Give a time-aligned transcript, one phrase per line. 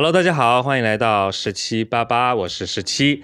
[0.00, 3.22] Hello，大家好，欢迎来到十七八八，我是十七。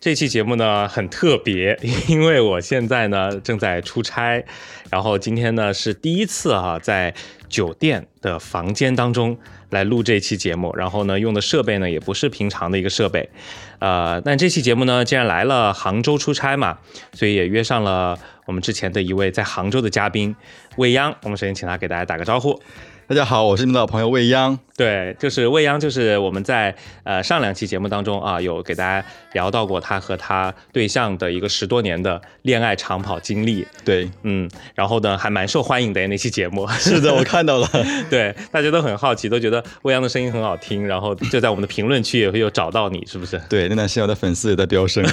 [0.00, 4.42] 这期节目呢很特别， 因为我现在呢正在出差，
[4.88, 7.12] 然后今天呢是第一次啊在
[7.50, 9.36] 酒店的房间当中
[9.68, 13.28] 来录这期节目，然后呢用的设备呢也不是平常的一个设备，
[13.80, 16.78] 呃，但这期节目呢既然来了杭州出差嘛，
[17.12, 20.34] 所以也约上了我们之前的一位在杭州的嘉宾
[20.76, 22.58] 未央，我们首先请他给大家打个招呼。
[23.06, 24.58] 大家好，我是你们的老朋友未央。
[24.76, 33.66] 对，就是未央，就是我们在呃上两期节目当中啊，有给大家聊到过他和他对象的一个十多年的恋爱长跑经历。
[33.84, 36.66] 对，嗯，然后呢还蛮受欢迎的那期节目。
[36.80, 37.68] 是的，我看到了。
[38.08, 43.38] 对，大家都很好奇，都觉得未央的声音很好听，然后就在我们的评论区也会有找到你，是不是？
[43.50, 45.06] 对，那段时间我的粉丝也在飙升。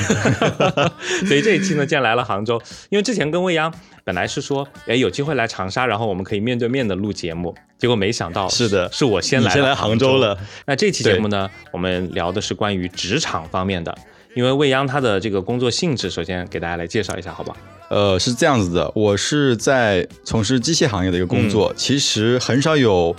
[1.28, 3.72] 所以这一期呢，既然来了杭州，因为之前跟未央
[4.04, 7.54] 本来是说，哎，有机会来长沙，然后我们可以面对面的录节目。
[7.78, 10.38] 结果没想到，是的，是我先来先来杭州了。
[10.66, 13.96] 那这期节目呢，我们聊的是关于职场方面的。
[14.34, 17.58] 因为未央他的这个工作性质，首先给大家来介绍一下，好不好？
[17.90, 23.16] 呃，是这样子的，我是在从事机械行业的一个工作，其实很少有。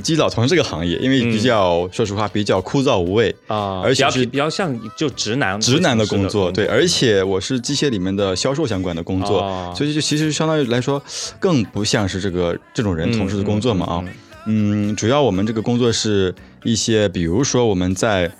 [0.00, 9.40] 极早从事这个行业，因为比较说实话比较枯燥无味啊，而且是比较像就直男直男的工作，对，而且我是机械里面的销售相关的工作，
[9.76, 11.02] 所以就其实相当于来说
[11.38, 14.04] 更不像是这个这种人从事的工作嘛啊，
[14.46, 16.34] 嗯，主要我们这个工作是
[16.64, 18.30] 一些，比如说我们在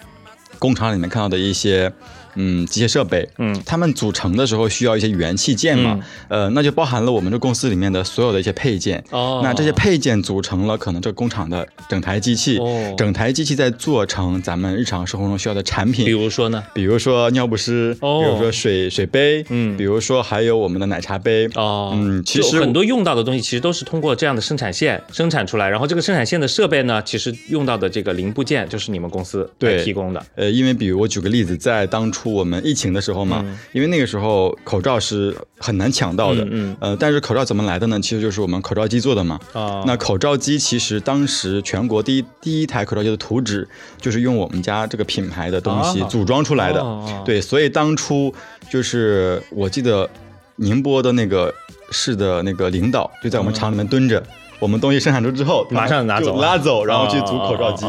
[0.58, 1.92] 工厂里面看到的一些。
[2.36, 9.02] 嗯，机械设备，嗯，他们组成的时候需要一些元器件嘛，呃，那就包含了我们这公司里面的所有的一些配件。
[9.10, 16.04] 哦，那这些配件组成了可能这工厂的整台机器，哦整台机器在做成咱们日常生活中需要的产品。
[16.06, 16.62] 比如说呢？
[16.72, 21.46] 比如说尿不湿，哦比如说水水杯，嗯，比如说还有我们的奶茶杯。
[21.54, 30.24] 哦，嗯，其实很多用到的东西其实都是通过这样的生产线生产出来，然后这个生产线的设备呢，其实用到的这个零部件就是你们公司对提供的。
[30.36, 32.21] 呃，因为比如我举个例子，在当初。
[32.30, 33.42] 我们疫情的时候嘛，
[33.72, 37.98] 因为那个时候口罩是很难抢到的，嗯，呃，但是口罩怎么来的呢？
[37.98, 39.40] 其实就是我们口罩机做的嘛。
[39.54, 43.66] 啊，那口罩机其实当时全国第一第一台口罩机的图纸
[43.98, 46.84] 就是用我们家这个品牌的东西组装出来的。
[47.24, 48.32] 对，所以当初
[48.70, 50.08] 就是我记得
[50.56, 51.52] 宁波的那个
[51.90, 54.22] 市的那个领导就在我们厂里面蹲着。
[54.62, 57.84] 我们东西生产出之后，马上拿走，拉走，然后去组口罩机。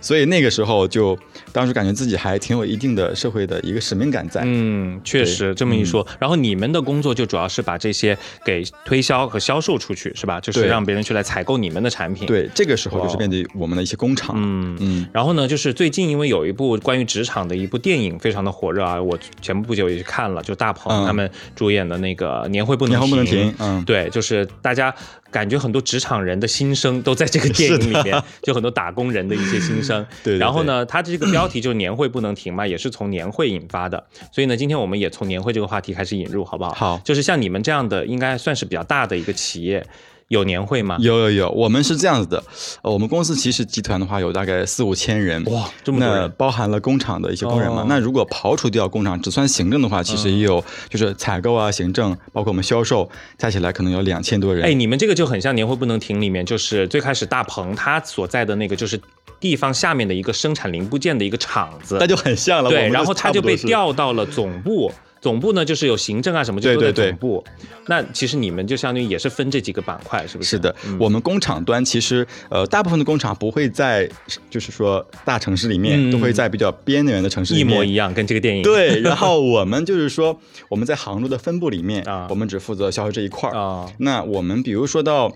[0.00, 1.18] 所以那个时候就，
[1.50, 4.42] 当时感觉自己还挺有一定的社会的一个使命感在。
[4.44, 6.06] 嗯，确实这么一说。
[6.20, 10.38] 然后你们的工作就主要是把这些给推销和销售出去，是吧？
[10.38, 12.24] 就是让别人去来采购你们的产品。
[12.28, 14.36] 对，这个时候就是面对我们的一些工厂。
[14.38, 15.08] 嗯嗯。
[15.12, 23.08] 然后呢，就是最近因为有一部关于职场的一部电影非常的火热啊，我前不久也去看了，就大鹏他们主演的那个《年会不能停》。
[23.10, 23.54] 年会不能停。
[23.58, 24.94] 嗯，对，就是大家。
[25.32, 30.04] 感觉很多职场人的心声都在这个电影里面， 就很多打工人的一些心声。
[30.24, 34.04] 对，然后呢，它这个标题就是年会不能停嘛，也是从年会引发的。
[34.32, 36.72] 所以呢，今天我们也从年会这个话题开始引入，好不好？
[36.72, 39.86] 好，就是像你们这样的，应该算是比较大的一个企业。
[40.28, 40.96] 有年会吗？
[41.00, 42.42] 有有有，我们是这样子的，
[42.82, 47.84] 呃，我们公司其实集团的话有大概四五千人，哇，这么多人，包含了工厂的一些工人嘛。
[47.88, 54.64] 那如果刨除掉工厂，只算行政的话，其实也有，就是采购啊、行政，包括我们销售，加起来可能有两千多人。
[54.64, 59.00] 哎，你们这个就很像年会不能停里面，就是最开始大鹏他所在的那个就是
[59.38, 62.70] 地方下面的一个生产零部件的一个厂子，那就很像了。
[62.70, 64.90] 对，然后他就被调到了总部。
[65.22, 67.42] 总部呢，就是有行政啊什么，就都在总部。
[67.86, 70.50] 那其实你们就相当于也是分这几个板块，是不是？
[70.50, 74.08] 是的，我们工厂端其实呃，大部分的工厂不会在，
[74.50, 77.54] 就是说大城市里面，都会在比较边缘的城市。
[77.54, 78.64] 一模一样，跟这个电影。
[78.64, 80.36] 对，然后 我们就是说，
[80.68, 83.88] 我们在杭州的分部里面啊，我们只负责销售这一块儿啊。
[83.98, 85.32] 那我们比如说到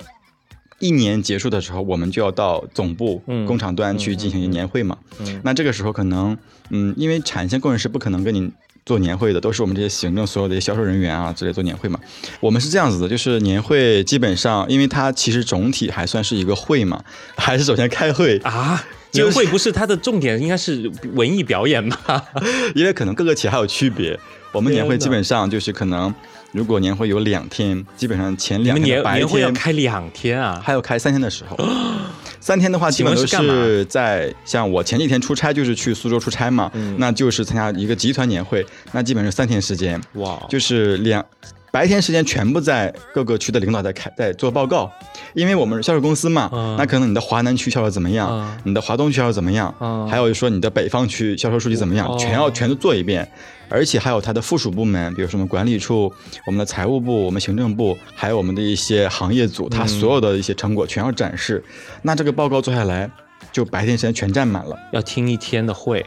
[0.80, 4.98] 一年结束的时候，我们就要到总部工厂端去进行年会嘛。
[5.44, 6.36] 那这个时候可能，
[6.70, 8.50] 嗯，因为产线工人是不可能跟你。
[8.86, 11.98] 做年会的都是我们这些行政所有的销售人员啊之类做年会嘛。
[12.38, 17.02] 我们是这样子的，就是年会基本上，因为它其实总体还算是一个会嘛，
[17.36, 18.80] 还是首先开会啊。
[19.10, 21.98] 年会不是它的重点，应该是文艺表演嘛？
[22.76, 24.18] 因为可能各个企业还有区别。
[24.52, 26.14] 我们年会基本上就是可能，
[26.52, 31.56] 如果年会有两天，基本上前两天白天要开两天啊，还有开三天的时候。
[32.46, 41.26] 三天的话，基本都是在像我前几天出差，就是去苏州出差嘛，那就是参加一个集团年会，那基本是三天时间，哇，就是两
[41.72, 44.88] 白天时间全部在各个区的领导在开在做报告，
[45.34, 46.48] 因为我们是销售公司嘛，
[46.78, 49.74] 那可能你的华南区销售怎么样，你的华东区销售怎么样，
[50.08, 53.28] 还有说你的北方区销售数据怎么样，全要全都做一遍。
[53.68, 56.12] 而且还有它的附属部门，比如说我们管理处、
[56.46, 61.62] 我们的财务部、我们行政部，还有我们的一些行业组，它所有的一些成果全要展示。
[62.02, 63.10] 那这个报告做下来，
[63.52, 66.04] 就白天时间全占满了，要听一天的会。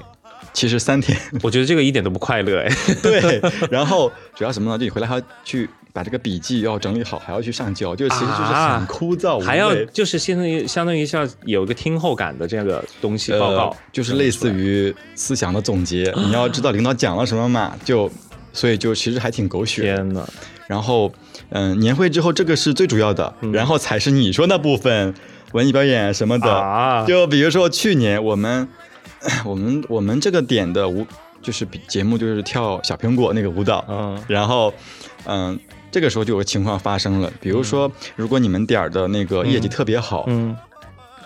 [0.51, 2.69] 其实三天，我觉得这个一点都不快乐哎。
[3.03, 3.39] 对，
[3.69, 4.77] 然后主要什么呢？
[4.77, 9.39] 就你回来还要去把这个笔记要整理好，还要去上交，就其实就是很枯燥。
[9.39, 16.13] 还要就是相当于相当于像有一个听后感的这样的东西报告，就是类似于思想的总结。
[16.15, 18.09] 你要知道领导讲了什么嘛，就
[18.53, 19.81] 所以就其实还挺狗血。
[19.81, 20.27] 天呐。
[20.67, 21.11] 然后
[21.49, 25.13] 嗯，年会之后这个是最主要的，然后才是你说那部分
[25.51, 27.05] 文艺表演什么的。
[27.07, 28.67] 就比如说去年我们。
[29.43, 31.05] 我们我们这个点的舞
[31.41, 34.73] 就是节目就是跳小苹果那个舞蹈，嗯，然后
[35.25, 35.59] 嗯，
[35.91, 40.55] 这个时候就有个情况发生了，比如说如果你们点儿的那个业绩特别好，嗯，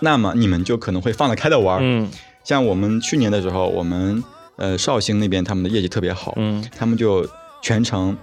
[0.00, 2.10] 那么你们就可能会放得开的玩，嗯，
[2.42, 4.22] 像我们去年的时候，我们
[4.56, 7.28] 呃绍兴那边他们的业绩特别好，嗯，他们就
[7.62, 8.16] 全程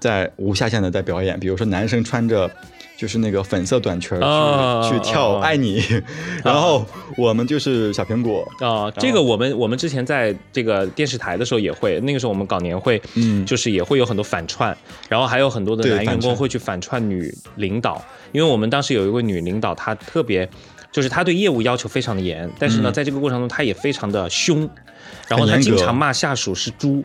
[0.00, 2.50] 在无下限的在表演，比如说男生穿着。
[2.96, 5.82] 就是那个粉色短裙去去跳爱你，
[6.44, 6.86] 然后
[7.16, 8.46] 我们就是小苹果。
[8.60, 8.90] 啊。
[8.92, 14.76] 这个我们我们之前在这个电视台的时候也会，那个时候我们搞年会，嗯，就是也会有很多反串，
[15.08, 18.02] 然后还有很多的男员工会去反串女领导，
[18.32, 20.48] 因为我们当时有一位女领导，她特别
[20.92, 24.68] 就是她对业务要求非常的严，但是呢，在这个过程中她也非常的凶，
[25.26, 27.04] 然后她经常骂下属是猪。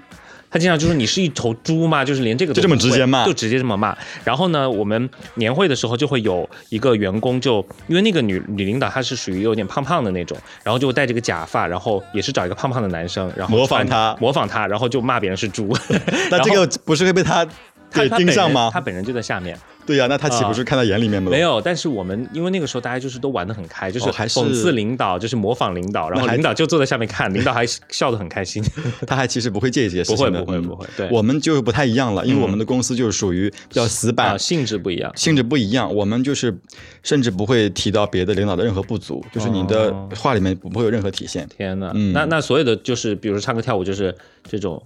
[0.52, 2.04] 他经常就说你是一头猪嘛？
[2.04, 3.96] 就是连这个就这么直接骂，就直接这么骂。
[4.24, 15.76] 然后呢，我们年会的时候就会有一个员工，就因为那个女女领导她是属于有点胖胖的那种，然后就戴着个假发，然后也是找一个胖胖的男生，然后模仿他，模仿他，然后就骂别人是猪。
[16.32, 17.46] 那这个不是会被他
[17.92, 18.70] 他盯上吗？
[18.74, 19.58] 他本人就在下面。
[19.90, 21.32] 对呀，那他岂不是看到眼里面吗？
[21.32, 28.64] 没有，但是我们因为那个时候大家就是都玩的很开，就是讽刺领导，就是模仿领导，然后领导就坐在下面看，领导还笑得很开心。
[29.08, 30.86] 他还其实不会介意这些事情的，不会不会不会。
[30.96, 35.92] 对，我们就不太一样了，因为我们的公司就是属于比较死板，性质不一样，性质不一样。
[35.92, 36.56] 我们就是
[37.02, 41.48] 甚至不会提到别的领导的任何不足，就是你的话里面不会有任何体现。
[41.58, 44.80] 天哪，那那所有的就是比如说唱歌跳舞就是这种，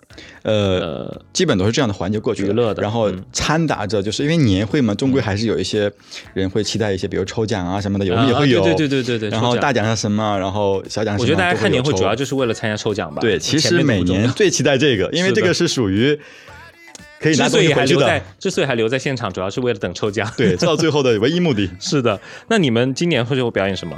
[0.44, 5.92] 呃，基本都是这样的环节过去娱乐的，然后掺杂着就是因为年会嘛，终归还是有一些。
[6.34, 8.64] 人会期待一些，比如抽奖啊什么的，我们也会有。
[8.64, 9.30] 对对对对对。
[9.30, 10.38] 然后大奖是什么？
[10.40, 11.16] 然后小奖。
[11.20, 13.20] 我觉得大家看年会主要就是为了参加抽奖吧。
[13.22, 16.20] 对，其实每年最期待这个， 因为这个是属于
[17.20, 20.30] 可以拿所以还留在，之所以还留在现场，主要是为了等抽奖。
[20.38, 21.70] 对，做到最后的唯一目的。
[21.80, 22.20] 是的。
[22.48, 23.96] 那你们今年会最后表演什么？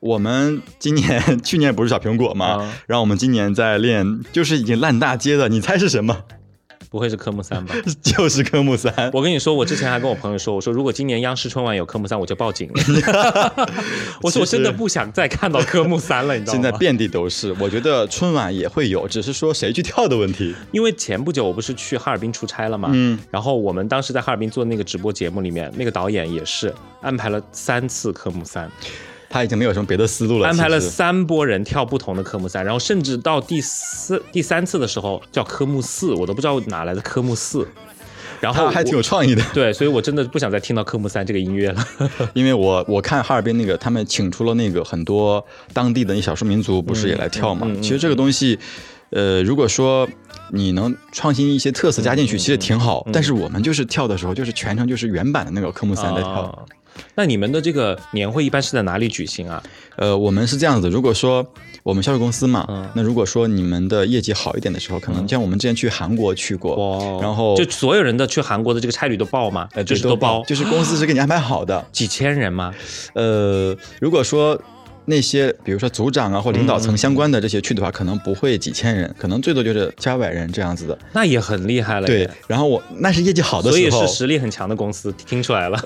[0.00, 2.72] 我们今年去年不是小苹果吗？
[2.86, 6.24] 然后我们今年在练，就是已经烂大街的，你猜是什么？
[6.92, 7.74] 不会是科目三吧？
[8.04, 8.92] 就是科目三。
[9.14, 13.68] 我跟你说，我之前还跟我朋友说，我说如果今年央视春晚有科目三，我就报警了。
[14.20, 16.60] 我说我真的不想再看到科目三了，你知道吗？
[16.60, 17.50] 现在遍地都是。
[17.58, 20.54] 我觉得春晚也会有，只是说谁去跳的问题。
[20.70, 28.70] 因为前不久我不是去哈尔滨出差了嘛，嗯，然后我们当时在哈尔滨做那个直播节目里面，那个导演也是安排了三次科目三。
[29.32, 37.66] 他已经没有什么别的思路了，安排了三波人跳不同的科目三，然后甚至到第四、第三次的时候叫科目四，我都不知道哪来的科目四。
[38.40, 41.86] 然后还挺有创意的， 对，所以我真的不想再听到科目三这个音乐了，
[42.34, 47.68] 因为我我看哈尔滨那个他们请出了那个很多当地的那少数民族，不是也来跳嘛？
[47.80, 48.58] 其实这个东西，
[49.10, 50.08] 呃，如果说
[50.50, 53.06] 你能创新一些特色加进去，其实挺好。
[53.12, 56.66] 但是我们就是跳的时候，就是全程就是原版的那个科目三在跳。
[57.14, 59.62] 那你们的这个年会一般是在哪里举行啊？
[59.96, 61.46] 呃，我们是这样子，如果说
[61.82, 69.68] 我们销售公司嘛，那如果说你们的业绩好一点的时候，可能像我们之前去韩国去过，然后就所有人的去韩国的这个差旅都报吗？
[69.74, 72.74] 呃，就是都包，就是公司是给你安排好的，几千人吗？
[73.14, 74.60] 呃，如果说。
[75.04, 80.96] 那些比如说组长啊或领导层相关的这些去的话，可能不会几千人，可能最多就是加百人这样子的。
[81.12, 82.06] 那也很厉害了。
[82.06, 85.78] 对，然后我那是业绩好的时候，所以是实力很强的公司，听出来了。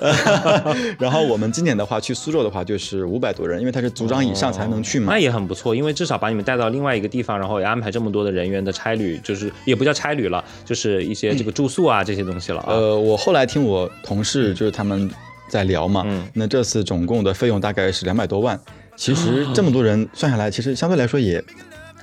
[0.99, 5.11] 然后我们今年的话去苏州的话就是五百多人，因为他是组长以上才能去嘛。
[5.11, 12.63] 那也很不错，因为至少把你们带到另外一个地方，然后也安排这么多的人员的差旅，就是也不叫差旅了，就是一些这个住宿啊这些东西了。
[12.67, 15.09] 呃，我后来听我同事就是他们
[15.49, 18.59] 在聊嘛，那这次总共的费用大概是两百多万。
[18.97, 21.41] 其实这么多人算下来，其实相对来说也，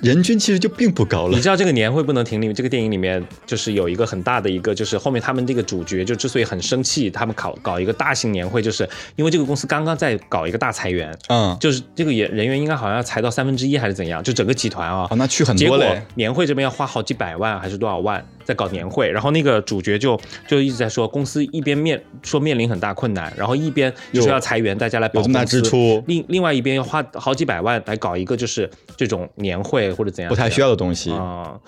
[0.01, 1.35] 人均其实就并不高了。
[1.35, 8.87] 你知道这个年会不能停里面，这个电影里面就是有一个很大的一个，就是后面他们这个主角就之所以很生气，他们搞搞一个大型年会，就是
[9.17, 16.01] 因为这个公司刚刚在搞一个大裁员，嗯，就是这个也人员应该好像要裁到三分之一还是怎样，就整个集团啊，那去很多嘞。
[16.15, 18.25] 年会这边要花好几百万还是多少万？
[18.45, 31.59] 在搞年会，然后那个主角就就一直在说，公司一边面说面临很大困难，然后一边就是要裁员，大家来保这么大支出，另另外一边要花好几百万来搞一个就是这种年会或者怎样不太需要的东西啊，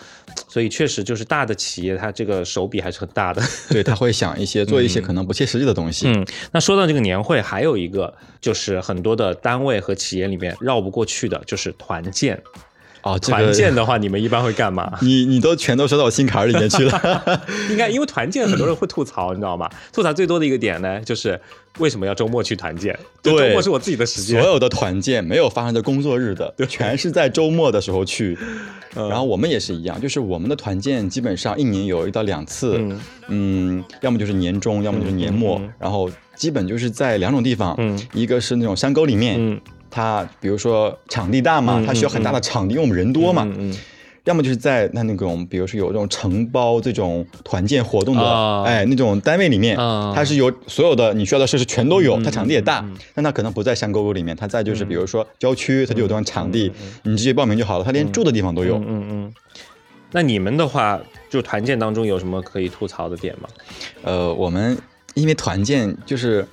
[0.48, 6.08] 所以确实就是大的企业，它这个手笔还是很大的，对他会想一些做一些可能不切实际的东西。
[6.08, 12.42] 嗯，那说到这个年会，还有一个就是很多的单位和企业里面绕不过去的就是团建。
[13.14, 14.92] 哦，团建的话，你们一般会干嘛？
[15.02, 17.42] 你你都全都说到我心坎里面去了。
[17.72, 19.70] 应该因为团建，很多人会吐槽， 你知道吗？
[19.94, 21.40] 吐槽最多的一个点呢，就是
[21.80, 22.98] 为什么要周末去团建？
[23.22, 24.42] 对，周末是我自己的时间。
[24.42, 28.38] 所有的团建没有发生在工作日的，全是在周末的时候去。
[28.96, 32.82] 然后我们也是一样，就是我们的团建基本上一年有一到两次，
[33.28, 37.78] 嗯，要么就是年终，要么就是年末，然后基本就是在两种地方，
[38.14, 39.62] 一个是那种山沟里面。
[39.90, 43.44] 它比如说场地大嘛，它需要很大的场地，因为我们人多嘛。
[43.58, 43.76] 嗯。
[44.24, 56.70] 要么就是在那那种，比如说有这种承包这种团建活动的，哎，那种单位里面，它是有所有的你需要的设施全都有，它场地也大，但它可能不在山沟沟里面，它在就是比如说郊区，它就有这种场地，
[57.04, 58.76] 你直接报名就好了，它连住的地方都有。
[58.80, 59.34] 嗯嗯。
[60.12, 63.48] 那你们的话，就团建当中有什么可以吐槽的点吗？
[64.04, 64.78] 呃，我们
[65.14, 66.46] 因为团建就是。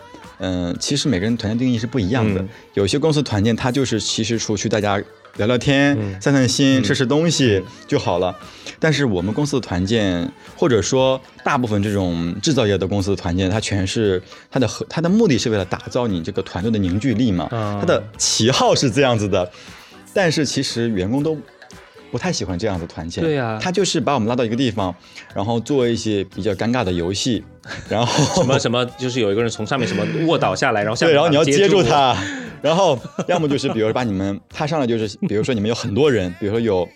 [0.44, 2.44] 嗯，其实每个人团建定义是不一样的。
[2.74, 5.02] 有些公司团建，它就是其实出去大家
[5.38, 8.36] 聊聊天、散散心、吃吃东西就好了。
[8.78, 17.48] 但是我们公司的团建，或者说大部分这种制造业的公司的团建，它全是它的和它的目的是为了打造你这个团队的凝聚力嘛。
[17.50, 19.50] 它的旗号是这样子的，
[20.12, 21.38] 但是其实员工都。
[22.10, 24.94] 不太喜欢这样的团建，对呀，他就是把我们拉到一个地方，
[25.34, 27.42] 然后做一些比较尴尬的游戏，
[27.88, 32.16] 然后什么什么，就是有一个人从上面什么卧倒下来，然后下对，然后你要接住他，
[32.60, 36.88] 然后要么就是比如说把你们他上来就是，比如说你们有很多人，比如说有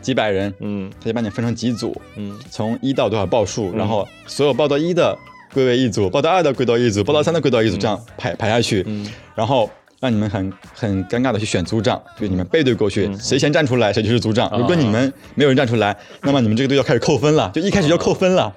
[0.00, 5.16] 几百人，嗯，他就把你分成几组，嗯，从一到多少报数，然后所有报到一的
[5.52, 9.70] 归为一组，报到二的归到一组，报到三的归到一组，这样排排下去，嗯，然后。
[9.98, 14.46] 让你们很很尴尬的去选组长，就你们背对过去，谁先站出来谁就是组长。
[14.58, 18.54] 如果你们没有人站出来，那么你们这个队要开始扣分了，就一开始要扣分了。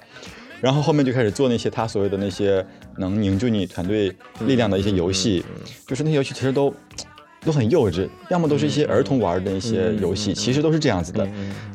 [0.60, 2.64] 然后后面就开始做那些他所谓的那些
[2.98, 4.14] 能凝聚你团队
[4.46, 5.44] 力量的一些游戏，
[5.86, 6.72] 就是那些游戏其实都
[7.42, 11.26] 都很幼稚，要么都是一些儿童玩的一些游戏，其实都是这样子的。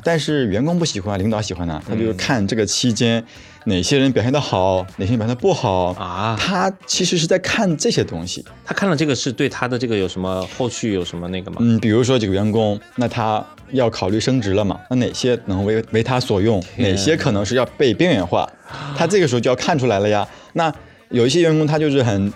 [0.04, 3.24] 但是员工不喜欢，领导喜欢呢，他就看这个期间。
[3.66, 6.36] 哪些人表现的好，哪些人表现的不好啊？
[6.38, 8.44] 他其实是在看这些东西。
[8.64, 11.56] 他看了这个是对他的这个有什么后续有什么那个吗？
[11.60, 14.78] 嗯，比如说几个员工，那他要考虑升职了嘛？
[14.88, 16.62] 那哪些能为为他所用？
[16.76, 18.48] 哪些可能是要被边缘化？
[18.96, 20.26] 他这个时候就要看出来了呀。
[20.52, 20.72] 那
[21.10, 22.32] 有一些员工他就是很。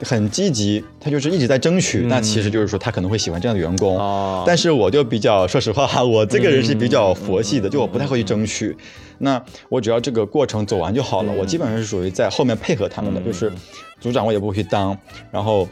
[0.00, 2.00] 很积极，他就是一直在争取。
[2.00, 3.98] 那其实就是说，他可能会喜欢这样的员工。
[3.98, 4.42] 哦。
[4.46, 8.76] 但是我就比较说实话哈，我这个人是比较佛系的，就我不太会去争取。
[9.18, 11.32] 那我只要这个过程走完就好了。
[11.32, 13.50] 我基本上是属于在后面配合他们的，就是
[14.00, 14.96] 组长我也不会去当，
[15.30, 15.68] 然后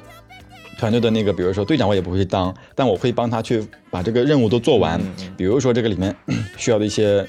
[0.78, 5.00] 团队的那个，比如说队长我也不会去当，但我会帮他去把这个任务都做完。
[5.36, 6.14] 比如说这个里面
[6.56, 7.26] 需要的一些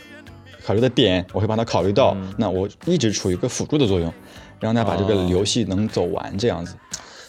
[0.64, 2.16] 考虑的点，我会帮他考虑到。
[2.38, 4.14] 那我一直处于一个辅助的作用。
[4.64, 6.74] 让他把这个游戏能走完，这样子。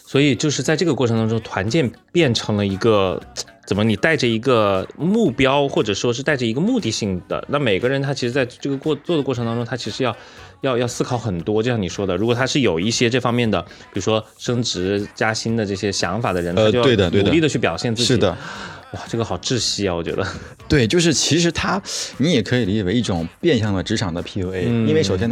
[0.07, 3.21] 所以就是在这个过程当中，团建变成了一个
[3.65, 3.83] 怎么？
[3.83, 7.43] 你带着一个目标，或者说是带着一个目的性的。
[7.49, 10.15] 那每个人他其实在这个过做的过程当中，他其实要
[10.61, 11.61] 要要思考很多。
[11.61, 18.07] 就像你说的，如果他是有一些这方面的，比如说升职加薪的这些想法的人，呃，对的，努力的去表现自己。
[18.07, 18.29] 是的，
[18.93, 19.95] 哇，这个好窒息啊！
[19.95, 20.25] 我觉得。
[20.69, 21.81] 对，就是其实他，
[22.17, 25.27] 你也可以理解为一种变相的职场的 PUA，因为首先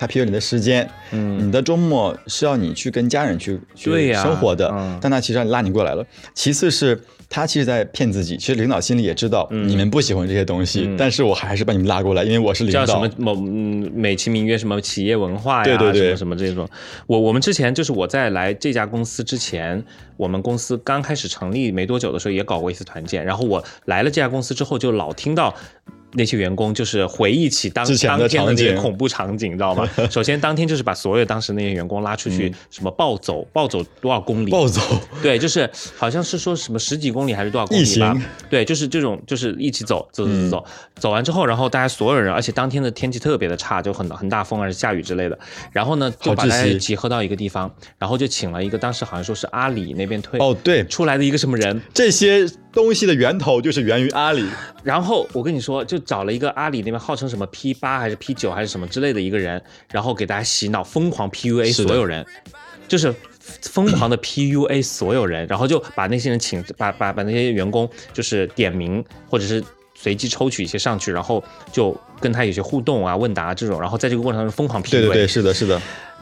[0.00, 0.06] 他。
[0.06, 6.02] 他 PUA 你的时间，嗯，你的周末是要你去跟家人去去生活的，但他其实拉你过来了。
[6.32, 12.86] 其次是他其实在骗自己，其实领导心里也知道你们不喜欢这些东西，但是我还是把你们拉过来，因为我是领导。
[12.86, 16.66] 叫什么某嗯美其名曰什么企业文化呀，对对对，什么这种。
[17.06, 19.84] 我我们之前就是我在来这家公司之前，
[20.16, 25.54] 我们公司刚开始成立没多久的时候也搞过一次团建，然后我来了这家公司之后就老听到。
[26.12, 29.88] 那些员工就是回忆起当当天的那些恐怖场景，你知道吗？
[30.10, 34.50] 首先当天就是把所有当时那些员工拉出去，什么暴走，暴走多少公里？
[34.50, 34.80] 暴走，
[35.22, 38.16] 对，就是好像是说什么十几公里还是多少公里吧？
[38.48, 40.64] 对，就是这种，就是一起走，走走走，
[40.96, 45.38] 走完之后，然后大家所有人，而且当天的天气特别的差，就很很大风，而且下雨之类的。
[45.72, 52.46] 然后呢，就把大家集合到一个地方，然后就请了一个当时好像说是阿里那边推哦，对，出来的一个什么人，这些。
[52.72, 54.44] 东西的源头就是源于阿里，
[54.82, 62.24] 然后我跟你说，就找了一个阿里那边号称什么 P 八还是 P 九还是什么之类的一个人，然后给大家洗脑，疯狂 PUA 所有人，
[62.88, 63.14] 就是
[63.62, 69.62] 疯狂的 PUA 所有人，然后就把那些人请，把把把那些员工就是点名或者是。
[70.02, 74.90] 随机抽取一些上去，然后就跟他有些互动啊、问答这种，然后在这个过程当中疯狂 PUA。
[74.92, 75.78] 对对对，是的，是的。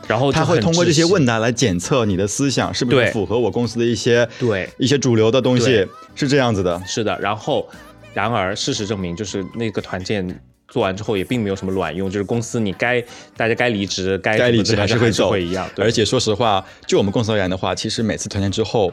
[0.07, 6.81] 然后他会通过这些问答来检测你的思想是不是符合我公司的一些对一些主流的东西，是这样子的。
[6.87, 7.19] 是的。
[7.21, 7.69] 然后，
[8.15, 13.03] 然而事实证明，就是那个团建做完之后也并没有什么卵用，就是公司你该
[13.37, 15.69] 大家该离职该该离职还是会走一样。
[15.77, 18.93] 而且说实话，就我们公司而言的话，其实每次团建之后，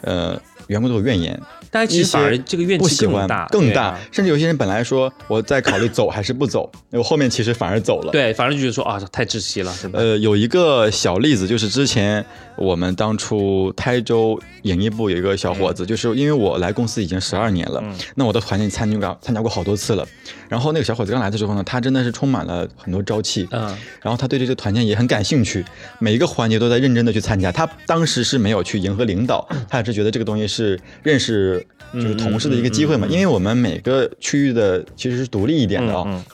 [0.00, 0.40] 呃。
[0.68, 3.98] 员工都有怨言，大家其实反而这个怨气更大，更大。
[4.12, 8.12] 甚至有些人本来说我在考虑走还是不走， 我后面其实反而走了。
[8.12, 9.72] 对，反而就觉得说啊，太窒息了。
[9.92, 12.24] 呃，有一个小例子，就是之前
[12.56, 17.82] 我们当初台州演艺部有一个小伙子，就是因为我来公司已经十二年了，
[18.16, 20.06] 那我的团建参加参加过好多次了。
[20.48, 23.66] 然后那个小伙子刚来的时候呢，他真的是充满了很多朝气，嗯，
[24.02, 25.64] 然后他对这个团建也很感兴趣，
[25.98, 27.50] 每一个环节都在认真的去参加。
[27.52, 30.56] 他当时是没有去迎合领导， 他也是觉得这个东西是。
[30.56, 31.55] 是认识
[31.94, 36.24] 就是同事的一个机会嘛，因为我们每个区域的其实是独立一点的啊。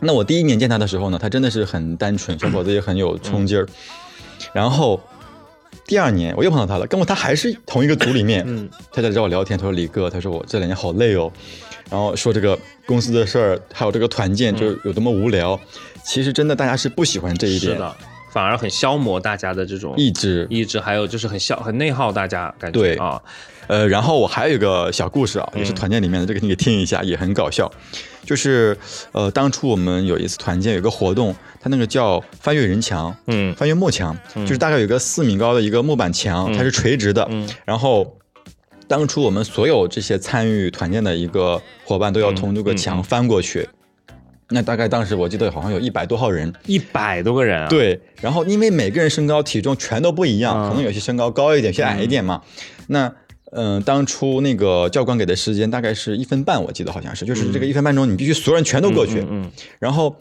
[0.00, 3.66] 那我第一年见他的时候呢，他真的是很单纯，小伙子也很有冲劲儿。
[4.52, 5.00] 然后
[5.86, 8.44] 第二年我又碰到他了，跟我他还是同一个组里面，
[8.92, 11.32] 他在找我聊天，他说李哥，他说我这两年好累哦，
[11.90, 15.58] 然后说这个公司的事儿，还有这个团建就有多么无聊。
[16.04, 17.78] 其实真的大家是不喜欢这一点。
[18.34, 22.96] 反而很消磨大家的这种意志，意志，还有就是很消很内耗大家感觉对。
[22.96, 23.22] 啊，
[23.68, 27.70] 呃，然后我还有一个小故事啊，也是团建里面的，这个你给听一下，也很搞笑。
[28.24, 28.76] 就是
[29.12, 37.24] 呃，当初我们有一次团建有一个活动，它那个叫翻越人墙，嗯，翻越木墙，就是大概有个四米高的一个木板墙，它是垂直的。
[37.30, 38.18] 嗯，然后
[38.88, 43.68] 当初我们所有这些参与团建的一个伙伴都要从这个墙翻过去。
[44.50, 47.68] 那大概当时我记得好像有一百多号人，一百多个人啊。
[47.68, 52.42] 对，然后因为每个人身高体重全都不一样，可能有些身高高一点，有些矮一点嘛。
[52.88, 53.12] 那
[53.52, 59.24] 嗯，当初那个教官给的时间大概是一分半，我记得好像是，就是这个一分半钟，你必须所有人全都过去。
[59.28, 59.50] 嗯。
[59.78, 60.16] 然后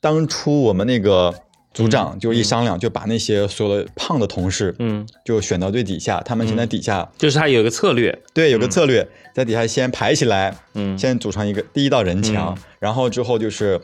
[0.00, 1.34] 当初我们那个。
[1.76, 6.22] 组长就一商量，就把那些所有的胖的同事，嗯，就选到最底下。
[6.24, 13.78] 他们先在底下，就是他有个策略，对，有个策略，在底下先排起来，嗯，先组成一个第一道人墙，然后之后就是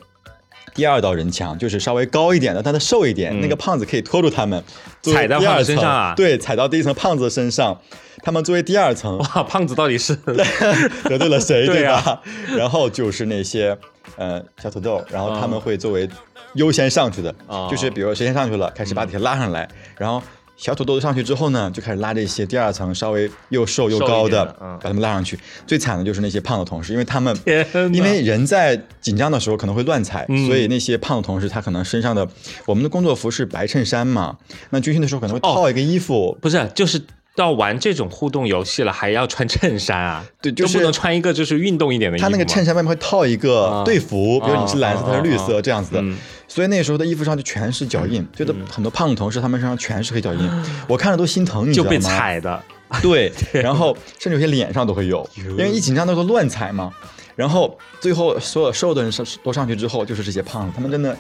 [0.74, 4.64] 第二道人墙，就是稍微高一点的，但他瘦一点，那个胖子可以拖住他们，
[5.02, 7.78] 踩到胖子身上啊，对，踩到第一层胖子的身上，
[8.22, 10.16] 他们作为第二层，哇，胖子到底是
[11.04, 12.22] 得罪了谁，对吧？
[12.56, 13.76] 然后就是那些
[14.16, 16.08] 呃小土豆，然后他们会作为。
[16.54, 17.34] 优先上去的，
[17.70, 20.22] 就是比如谁先上去了，开始把底下拉上来，然后
[20.56, 25.38] 小土豆子上去之后呢，就开始拉这些第二层稍微又瘦又高的，把他们拉上去。
[25.66, 27.36] 最惨的就是那些胖的同事，因为他们
[27.92, 32.28] 因为人在紧张的时候可能会乱踩，所以那些胖的同事他可能身上的
[32.66, 34.36] 我们的工作服是白衬衫嘛，
[34.70, 37.02] 那军训的时候可能会套一个衣服，不是就是。
[37.34, 40.24] 到玩这种互动游戏了，还要穿衬衫啊？
[40.42, 42.22] 对，就不能穿一个就是运动一点的衣服。
[42.24, 46.04] 他那个衬衫外面会套一个队服，比如你是蓝色，他是绿色这样子的。
[46.46, 50.50] 所以那时候的衣服上就全是脚印，觉得很多胖的同事他们身上全是黑脚印，
[50.86, 51.90] 我看着都心疼，你知道吗？
[51.90, 52.62] 就被踩的，
[53.00, 56.92] 对，然后甚至有些脸上都会有，因为一紧张都会乱踩嘛。
[57.34, 61.16] 然后最后所有瘦的人上都上去之后，就是这些胖子，他们真的。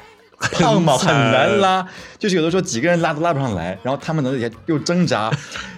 [0.52, 1.86] 胖 嘛，很难拉，
[2.18, 5.30] 就是有的时候几个人拉都拉不上来，然后他们在底下又挣扎，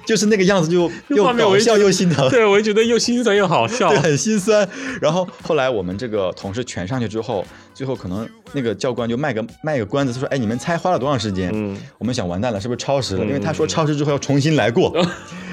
[0.06, 2.26] 就是那个样子就 又搞笑又心疼。
[2.30, 4.66] 对，我就觉得又心酸又好笑，对，很心酸。
[5.00, 13.24] 然后后来我们这个同事全上去之后，最后可能那个教官就卖个卖个关子，他说：“哎，你们猜花了多长时间？”嗯，我们想完蛋了，是不是超时了？
[13.24, 14.94] 因为他说超时之后要重新来过。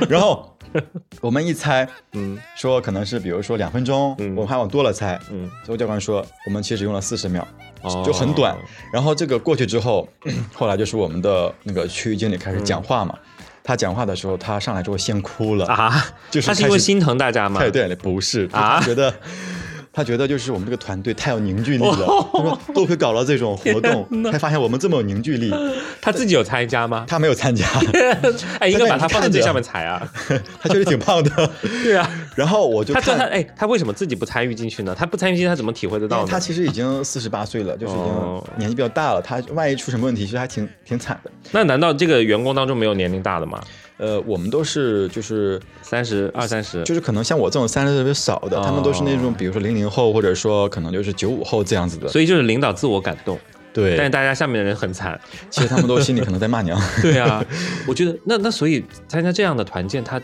[0.10, 0.51] 然后
[1.22, 7.48] 我们一猜，嗯，说可能是比如说两分钟，我们还往多了猜，嗯，所以教官说我们其实用了四十秒。
[8.06, 8.56] 就很短，
[8.94, 10.08] 然后这个过去之后，
[10.54, 13.18] 后来就是我们的那个区域经理开始讲话嘛。
[13.64, 15.92] 他讲话的时候，他上来之后先哭了啊，
[16.30, 17.60] 就是他是因为心疼大家吗？
[17.72, 19.12] 对，不是啊，觉得。
[19.94, 25.52] 他觉得就是我们这个团队太有凝聚力了，他说多亏搞了这种活动， 才发现我们这么有凝聚力。
[26.02, 27.06] 他自己有参加吗？
[27.08, 27.66] 他没有参加。
[28.60, 30.02] 哎，应该把他放在最下面踩啊！
[30.62, 31.52] 他确实挺胖的。
[31.84, 32.10] 对啊。
[32.36, 34.96] 然后我就他他哎，他为什么自己不参与进去呢？
[34.98, 36.26] 他不参与进去，他怎么体会得到？
[36.26, 39.22] 他其实已经四十八岁了，就是已经年纪比较大了。
[39.22, 41.32] 他万一出什么问题，其实还挺挺惨的。
[41.52, 43.62] 那难道这个员工当中没有年龄大的吗？
[44.02, 52.08] 呃，我们都是就是三十二三十，就是可能像我这种三十特别少的，他们都是那种比如说零零后，或者说可能就是九五后这样子的。
[52.08, 53.40] 所以就是领导自我感动，
[53.72, 56.82] 对，但是大家下面的人很惨，其实他们都心里可能在骂娘。
[57.00, 57.46] 对啊，
[57.88, 60.20] 我觉得那那所以参加这样的团建，它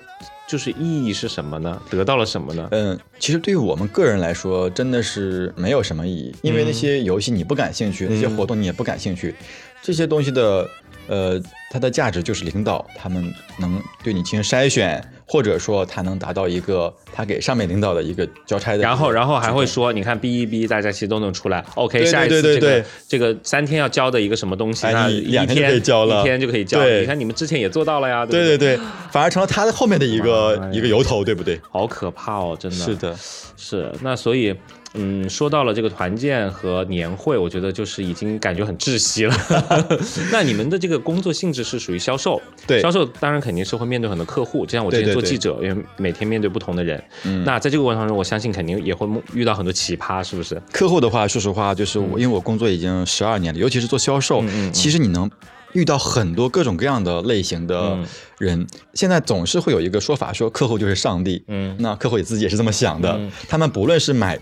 [0.48, 1.80] 就是意义是什么呢？
[1.92, 2.68] 得到了什么呢？
[2.72, 9.36] 嗯，其实对于我们个人来说，真的是没有什么意义，因为那些游戏你不感兴趣，那些活动你也不感兴趣，
[9.84, 10.68] 这些东西的。
[11.08, 11.42] 呃，
[11.72, 15.04] 它的价值就是领导他们能对你进行筛选。
[15.30, 26.82] 或者说他能达到一个他给上面领导的一个交差的，然后然后还会说，你看 B 一 B 大家其实都能出来，OK，下一次这个这个三天要交的一个什么东西，那两天就可以交了，一天就可以交。
[26.88, 28.80] 你看你们之前也做到了呀，对对对，
[29.12, 31.60] 反而成了他的后面的一个一个由头，对不对？
[31.70, 33.14] 好可怕哦，真的是的，
[33.58, 34.56] 是那所以。
[34.94, 39.36] 嗯，说到了这个团建和年会，我觉得就是已经感觉很窒息了。
[40.32, 47.04] 那你们的这个工作性质是属于销售，对，销售当然肯定是会面对很多客户，就像我之前做记者，因为每天面对不同的人。
[47.26, 50.60] 嗯，那在这个过程中，我相信肯定也会遇到很多奇葩，是不是？
[50.72, 55.30] 客户的话，说实话，就是我，因为我工作已经十二年了，尤其是做销售，其实你能
[55.74, 57.98] 遇到很多各种各样的类型的
[58.40, 58.66] 人。
[58.94, 61.44] 现在总是会有一个说法，说客户就是上帝。
[61.50, 64.40] 嗯，那客户也自己也是这么想的，他们不论是买。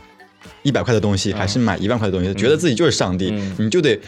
[0.63, 3.99] 一百块的东西还是买一万块的东西，觉得自己就是上帝，你就得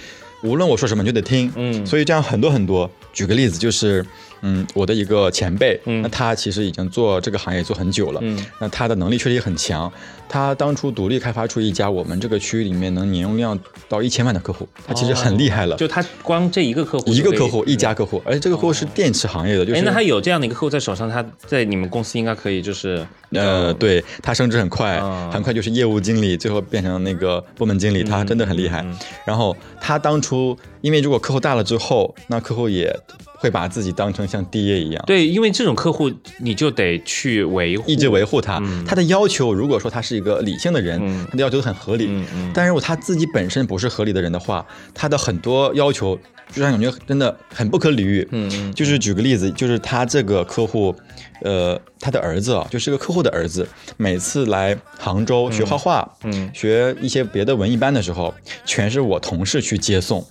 [0.44, 1.52] 无论我说什么你就得听。
[1.56, 2.90] 嗯，所以这样很多很多。
[3.14, 4.06] 举个例子，就是
[4.42, 9.92] 嗯，我的一个前辈，那他其实已经做这个行业做很久了，嗯，那他的能力确实也很强。
[10.30, 15.76] 他当初独立开发出一家我们这个区域里面能年用量到一千万的客户，他其实很厉害了。
[15.78, 19.76] 就他光这一个客户，一个客户一家客户，而且这个客户是电池行业的。
[19.76, 28.86] 哎，那他有这样的一个客户在手上，他在你们公司应该可以就是呃，对他升职很快，很快就是业务经理，最后变成那个部门经理，他真的很厉害。
[29.26, 32.94] 然后他当初因为如果客户大了之后，那客户也。
[33.40, 38.60] 会把自己当成像爹一样，对，因为这种客户你就得去维护，一直维护他。
[38.84, 41.00] 他的要求，如果说他是一个理性的人，
[41.30, 42.26] 他的要求很合理。
[42.54, 46.20] 但是如果他自己本身不是合理的人的话，他的很多要求
[46.52, 48.28] 就让感觉真的很不可理喻。
[48.32, 50.96] 嗯，就是举个例子，就是他这个客户，
[51.42, 58.34] 呃，他的儿子啊，就是个客户的儿子，每次来杭州学画画，嗯，学一些别的文艺班的时候，
[58.66, 60.26] 全是我同事去接送。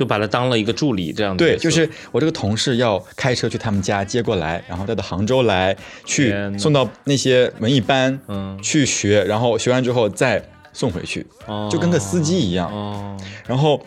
[0.00, 1.36] 就把他当了一个助理这样。
[1.36, 11.26] 对，就是我这个同事要开车去他们家接过来，然后带到杭州来，去送到那些文艺班，嗯，去学，然后学完之后再送回去，
[11.70, 12.72] 就跟个司机一样。
[12.72, 13.14] 哦。
[13.46, 13.78] 然后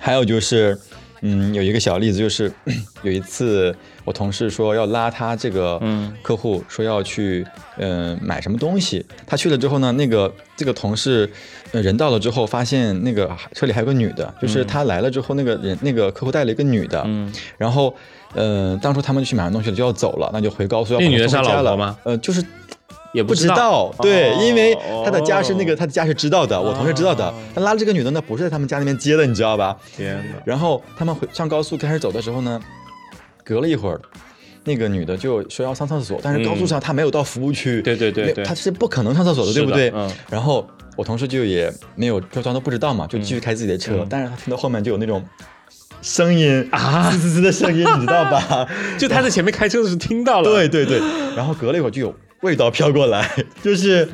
[0.00, 0.78] 还有就是，
[1.22, 2.52] 嗯，有一个小例子，就是
[3.02, 3.74] 有一次
[4.04, 5.82] 我同事说要拉他这个
[6.22, 7.44] 客户，说要去
[7.78, 11.28] 嗯买什么东西，他去了之后呢，那个这个同事。
[11.80, 17.94] 人到了之后，发现那个车里还有个女的，就是他来了之后，那个人那个客户带了一个女的，嗯，然后，
[18.34, 21.96] 呃，当初他们去买完东西就要走了，那就回高速要那女的是老婆吗？
[22.02, 22.44] 呃，就是
[23.14, 29.76] 也不知道，对，因为他的家是那个他的家是知道的，我同事知道的，他拉了这个女的呢，不是在他们家那边接的，你知道吧？
[29.96, 30.42] 天哪！
[30.44, 32.60] 然后他们回上高速开始走的时候呢，
[33.44, 34.00] 隔了一会儿。
[34.64, 39.90] 那个女的就说要上厕所，但是高速上她没有到服务区，对对对，她是不可能上厕所的，对不对？
[39.92, 40.08] 嗯。
[40.30, 40.64] 然后
[40.96, 45.24] 我同事就也没有就装都不知道嘛，就继续开自己的车，但是他听到后面就有那种
[46.00, 48.68] 声音啊， 滋滋滋的声音，你知道吧？
[48.98, 51.00] 就他在前面开车的时候听到了，对对对。
[51.36, 53.28] 然后隔了一会儿就有味道飘过来，
[53.62, 54.08] 就是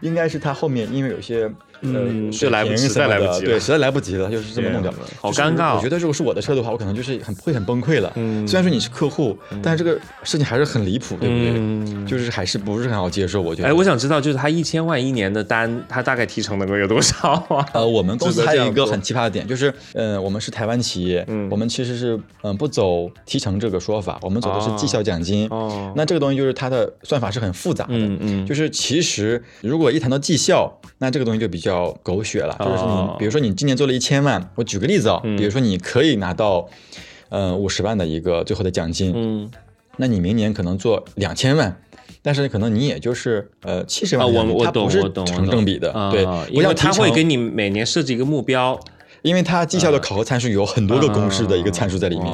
[0.00, 1.50] 应该是他后面因为有些。
[1.82, 4.92] 嗯，是来不及，实在来不及，对，实在来不及了，就是这么弄掉。
[5.20, 5.76] 好尴尬。
[5.76, 8.12] 我觉得如果是我的车的话，我可能就是很会很崩溃了。
[8.16, 12.06] 嗯，虽然说你是客户，但是这个事情还是很离谱，对不对？
[12.06, 13.68] 就是还是不是很好接受，我觉得。
[13.68, 17.66] 哎，我想知道，就是他一千万一年的单，他大概提成能够有多少啊？
[17.74, 25.46] 呃，我们公司还有一个很奇葩的点，就是，呃，我们是台湾企业，嗯，我们其实是嗯不走提成这个说法，我们走的是绩效奖金。
[25.50, 25.92] 哦。
[25.96, 31.71] 那这个东西就是它的算法是很复杂的，嗯嗯，就是其实如果一谈到绩效，那这个东西就比较
[32.02, 32.56] 狗血了。
[32.58, 36.68] 就是你，比如说你今年做了一千万，我举个例子啊，比如说你可以拿到，
[37.28, 39.50] 呃，五十万的一个最后的奖金，嗯，
[39.96, 41.76] 那你明年可能做两千万，
[42.22, 48.78] 但是可能你也就是呃七十万，我我懂我懂，成正比的，对，因为他会给你每年设置一个目标，
[49.22, 52.32] 因为它绩效的考核参数有很多个公式的一个参数在里面。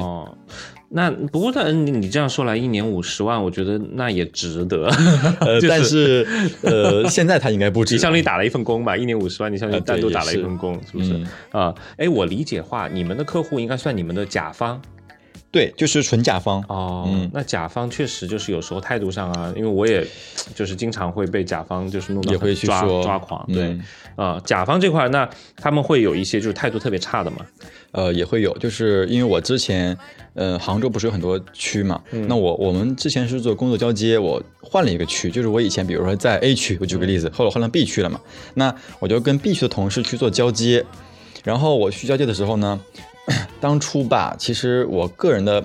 [0.91, 4.87] 那不过，他你你这样说来，一年五十万，我觉得那也值得。
[5.39, 6.27] 呃， 但是
[6.63, 7.93] 呃， 现在他应该不值。
[7.95, 8.97] 你相当于打了一份工吧？
[8.97, 11.13] 一年五十万，你相当于单独打了一份工，是不是？
[11.51, 14.81] 啊，哎，我理解话，你们的客户应该算你们的甲方。
[15.51, 16.63] 对，就是纯甲方。
[16.67, 20.05] 哦，那甲方确实就是有时候态度上啊，因为我也
[20.55, 23.45] 就是经常会被甲方就是弄到抓抓狂。
[23.51, 23.77] 对，
[24.15, 27.37] 啊，甲方这块，那他们会有一些就是态度特别差的嘛？
[27.91, 29.97] 呃，也会有，就是因为我之前。
[30.35, 32.01] 呃，杭州不是有很多区嘛？
[32.11, 38.21] 那我我们之前是做工作交接，我换了一个区，就是我以前比如说在 A 区，我举个例子，后来换到 B 区了嘛。
[38.53, 40.85] 那我就跟 B 区的同事去做交接，
[41.43, 42.79] 然后我去交接的时候呢，
[43.59, 45.63] 当初吧，其实我个人的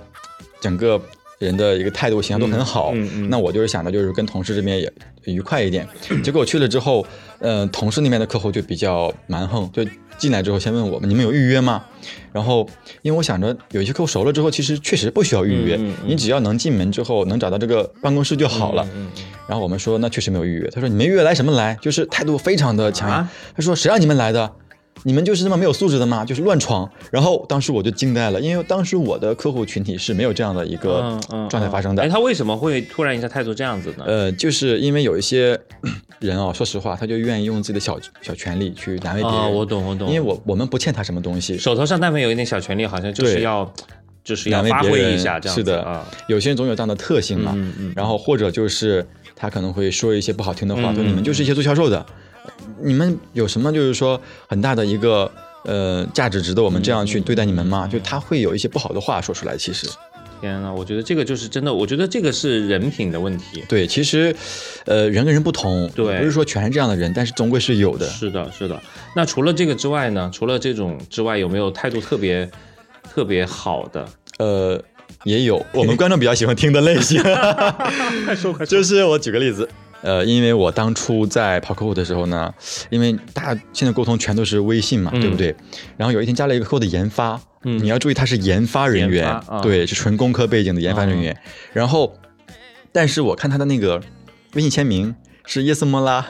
[0.61, 1.00] 整个
[1.38, 2.92] 人的一个态度形象都很好，
[3.29, 4.92] 那我就是想着就是跟同事这边也
[5.24, 5.87] 愉快一点。
[6.22, 7.07] 结果去了之后，
[7.40, 9.85] 呃，同事那边的客户就比较蛮横，就
[10.16, 11.85] 进来之后先问我们，你们有预约吗？
[12.33, 12.68] 然后
[13.03, 18.87] 因为我想着有一些客户熟了之后，其实确实不需要预约，你只要能进门之后能找到这个办公室就好了。
[19.46, 21.77] 然后我们说那确实没有预约，他说你没预约来什么来？
[21.81, 23.29] 就是态度非常的强硬。
[23.57, 24.50] 他说谁让你们来的？
[25.05, 26.25] 你们就是这么没有素质的吗？
[26.25, 26.90] 就是乱闯。
[27.11, 32.03] 然后当时我就惊呆了，因为当时我的客户群体是没有这样的一个状态发生的。
[32.03, 34.05] 哎，他为什么会突然一下态度这样子呢？
[34.07, 35.59] 呃，就是因为有一些
[36.21, 39.40] 人哦，说实话，他就愿意用自己的小小权利去难为别人。
[39.40, 40.09] 哦，我懂，我懂。
[40.09, 43.71] 因为我我们不欠他什么东西，手头上但凡有一点小权利，好像就是要
[44.25, 45.55] 就是要发挥一下这样。
[45.55, 47.53] 是的啊，有些人总有这样的特性嘛。
[47.55, 47.93] 嗯嗯。
[47.95, 52.05] 然后或者就是他可能会说一些不好听的话，说你们就是一些做销售的。
[52.83, 55.30] 你们有什么就是说很大的一个
[55.64, 57.88] 呃价值值得我们这样去对待你们吗？
[57.90, 59.57] 就他会有一些不好的话说出来。
[59.57, 59.88] 其实，
[60.40, 63.64] 天呐，我觉得这个就是真的，我觉得这个是人品的问题。
[63.68, 64.35] 对，其实，
[64.85, 68.07] 呃，人跟人不同，对，不是说全是这样的人，但是终归是有的。
[68.07, 68.78] 是的，是的。
[69.16, 70.30] 那除了这个之外呢？
[70.33, 72.50] 除了这种之外，有没有态度特别
[73.02, 74.07] 特别好的？
[74.38, 74.83] 呃，
[75.22, 75.64] 也有。
[75.72, 77.22] 我们观众比较喜欢听的类型，
[78.26, 78.66] 快 说快说。
[78.66, 79.66] 就是我举个例子。
[80.05, 82.53] 呃，因为我当初在跑客户的时候呢，
[82.90, 85.57] 因为大家现在沟通全都是微信嘛，对不对？
[85.97, 91.35] 然后有一天加了一个客户的研发，你要注意他是研发人员，对，是纯工科背景的研发人员。
[91.73, 92.14] 然后，
[92.93, 93.99] 但是我看他的那个
[94.53, 95.14] 微信签名
[95.47, 96.27] 是耶斯莫拉，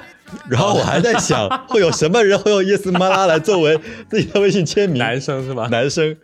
[0.49, 4.99] 然后我还在想，会有什么人会用耶斯莫拉来作为自己的微信签名？
[4.99, 5.69] 男生是吧？
[5.71, 6.17] 男生。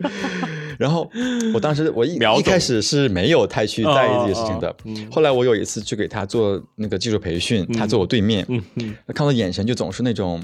[0.77, 1.07] 然后
[1.53, 4.75] 我当时我一一开始是没有太去在意这些事情的，
[5.11, 8.43] 后来我有一次去给他做那个技术培训，他坐我对面，
[9.13, 10.41] 看到眼神就总是那种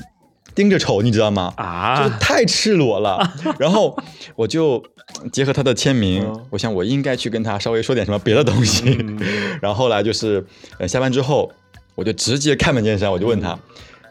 [0.54, 1.52] 盯着瞅，你知道吗？
[1.58, 3.20] 啊，就太赤裸了。
[3.58, 3.98] 然后
[4.36, 4.84] 我就
[5.32, 8.96] 结合他的签名，我想我应该去跟他稍微说点什么别的东西。
[9.60, 10.46] 然后后来就是
[10.78, 11.52] 呃下班之后，
[11.98, 13.60] 我就直接开门见山，我就问他，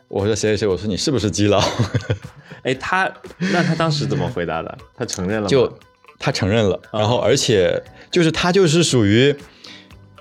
[0.09, 1.63] 我说谁谁谁，我说你是不是基佬？
[2.65, 4.79] 哎，他那他当时怎么回答的？
[4.95, 5.49] 他承认了吗？
[5.49, 5.73] 就。
[6.19, 7.79] 他承认了，然后而且
[8.11, 9.37] 就是他就是属于，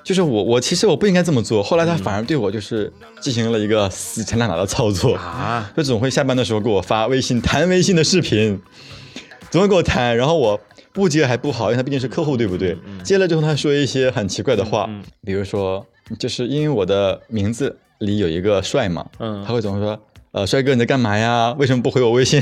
[0.04, 8.62] 就是我我其实我不应该这么做，后来他反而对我就是进行了一个死缠烂打的操作啊，就总会下班的时候给我发微信谈微信的视频，
[9.50, 10.60] 总会给我谈，然后我
[10.92, 12.78] 不接还不好，因为他毕竟是客户对不对？
[13.02, 14.90] 接了之后他说一些很奇怪的话，
[15.24, 15.86] 比如说
[16.20, 20.00] 就是因为我的名字里有一个帅嘛，嗯，他会总是说
[20.32, 21.54] 呃帅哥你在干嘛呀？
[21.58, 22.42] 为什么不回我微信？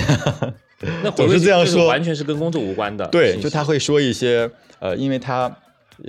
[1.02, 3.08] 那总是这样说，完全是跟工作无关的。
[3.08, 4.50] 对，就他会说一些，
[4.80, 5.44] 呃，因为他，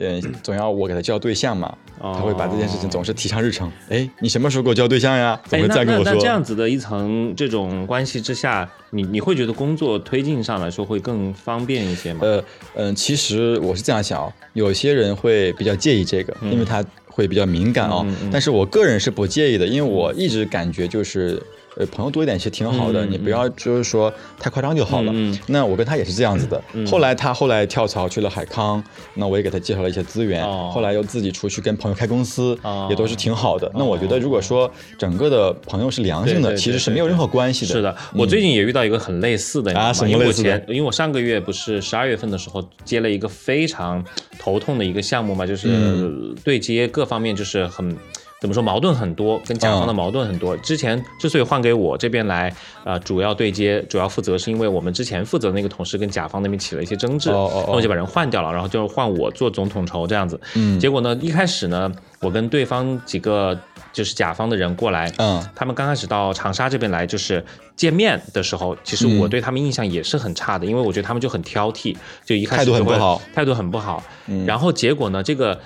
[0.01, 3.71] 呃，总要我给他介绍对象嘛，他会把这件事情总是提上日程。
[3.89, 5.41] 哎，你什么时候给我介绍对象呀？
[5.49, 6.13] 总会再跟我说。
[6.13, 12.21] 那这样子的一层这种关系之下，你你会觉得工作推进上来说会更方便一些吗？
[12.23, 18.05] 呃，嗯，其实我是这样想，有些人会比较介意这个，因为他会比较敏感哦。
[18.33, 21.41] 但是我个人是不介意的，因为我一直感觉就是。
[21.77, 25.13] 呃，朋友多一点其实挺好的，你不要就是说太夸张就好了。
[25.47, 26.63] 那我跟他也是这样子的。
[26.87, 28.83] 后来他后来跳槽去了海康，
[29.15, 30.45] 那我也给他介绍了一些资源。
[30.71, 32.57] 后来又自己出去跟朋友开公司，
[32.89, 33.71] 也都是挺好的。
[33.75, 37.73] 那我觉得，如果说整个的朋友是良性的，其实是没有任何关系的。
[37.73, 40.65] 是的，我最近也遇到一个很类似的啊，什么类似的？
[40.69, 44.05] 因为我上个月不是十二月份的时候接了一个非常
[44.39, 46.09] 头痛的一个项目嘛，就是
[46.45, 47.97] 对接各方面就是很。
[48.45, 50.55] 怎么说矛盾很多，跟甲方的矛盾很多。
[50.59, 52.55] 之前之所以换给我这边来，
[52.85, 60.39] 呃，主要对接、主要负责，是因为我们之前负责的那个同事跟甲方那边起了一些争执，那我就把人换掉了，然后就换我做总统筹这样子。
[60.57, 63.59] 嗯，结果呢，一开始呢，我跟对方几个
[63.95, 67.43] 就是甲方的人过来，嗯，他们刚开始到长沙这边来，就是
[67.75, 74.03] 见面的时候，其实我对他们印象也是很差的，因为我觉得他们就很挑剔，就一开始态度很不好，态度很不好。
[74.47, 75.59] 然后结果呢，这个。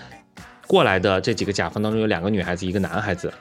[0.69, 3.33] 过来的这几个甲方当中有两个女孩子，一个男孩子，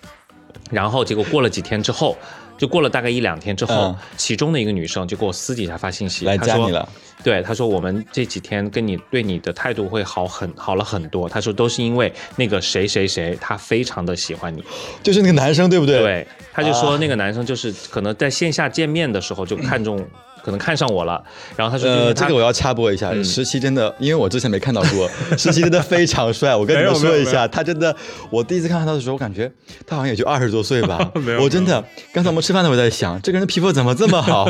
[0.72, 2.18] 然后结果过了几天之后，
[2.58, 6.88] 就过了大概一两天之后，其中的一个女生就给我私底下发信息来加你了。
[7.24, 11.28] 对，她说我们这几天跟你对你的态度会好很好了很多。
[11.28, 14.64] 她说都是因为那个谁谁谁，他非常的喜欢你，
[15.04, 16.00] 就是那个男生对不对？
[16.00, 20.08] 对，他就说那个男生就是可能在线下见面的时候就看中。
[20.48, 21.22] 可能看上我了，
[21.58, 26.56] 然后他说：“呃，这个我要插播一下，十七真的，因为我之前没看到过， 十七真的非常帅。
[26.56, 27.94] 我跟你们说一下，他真的，
[28.30, 29.52] 我第一次看到他的时候，我感觉
[29.86, 31.12] 他好像也就二十多岁吧。
[31.42, 31.84] 我真的，
[32.14, 34.50] 刚才我们吃饭的时候在想，这个人的皮肤怎么这么好？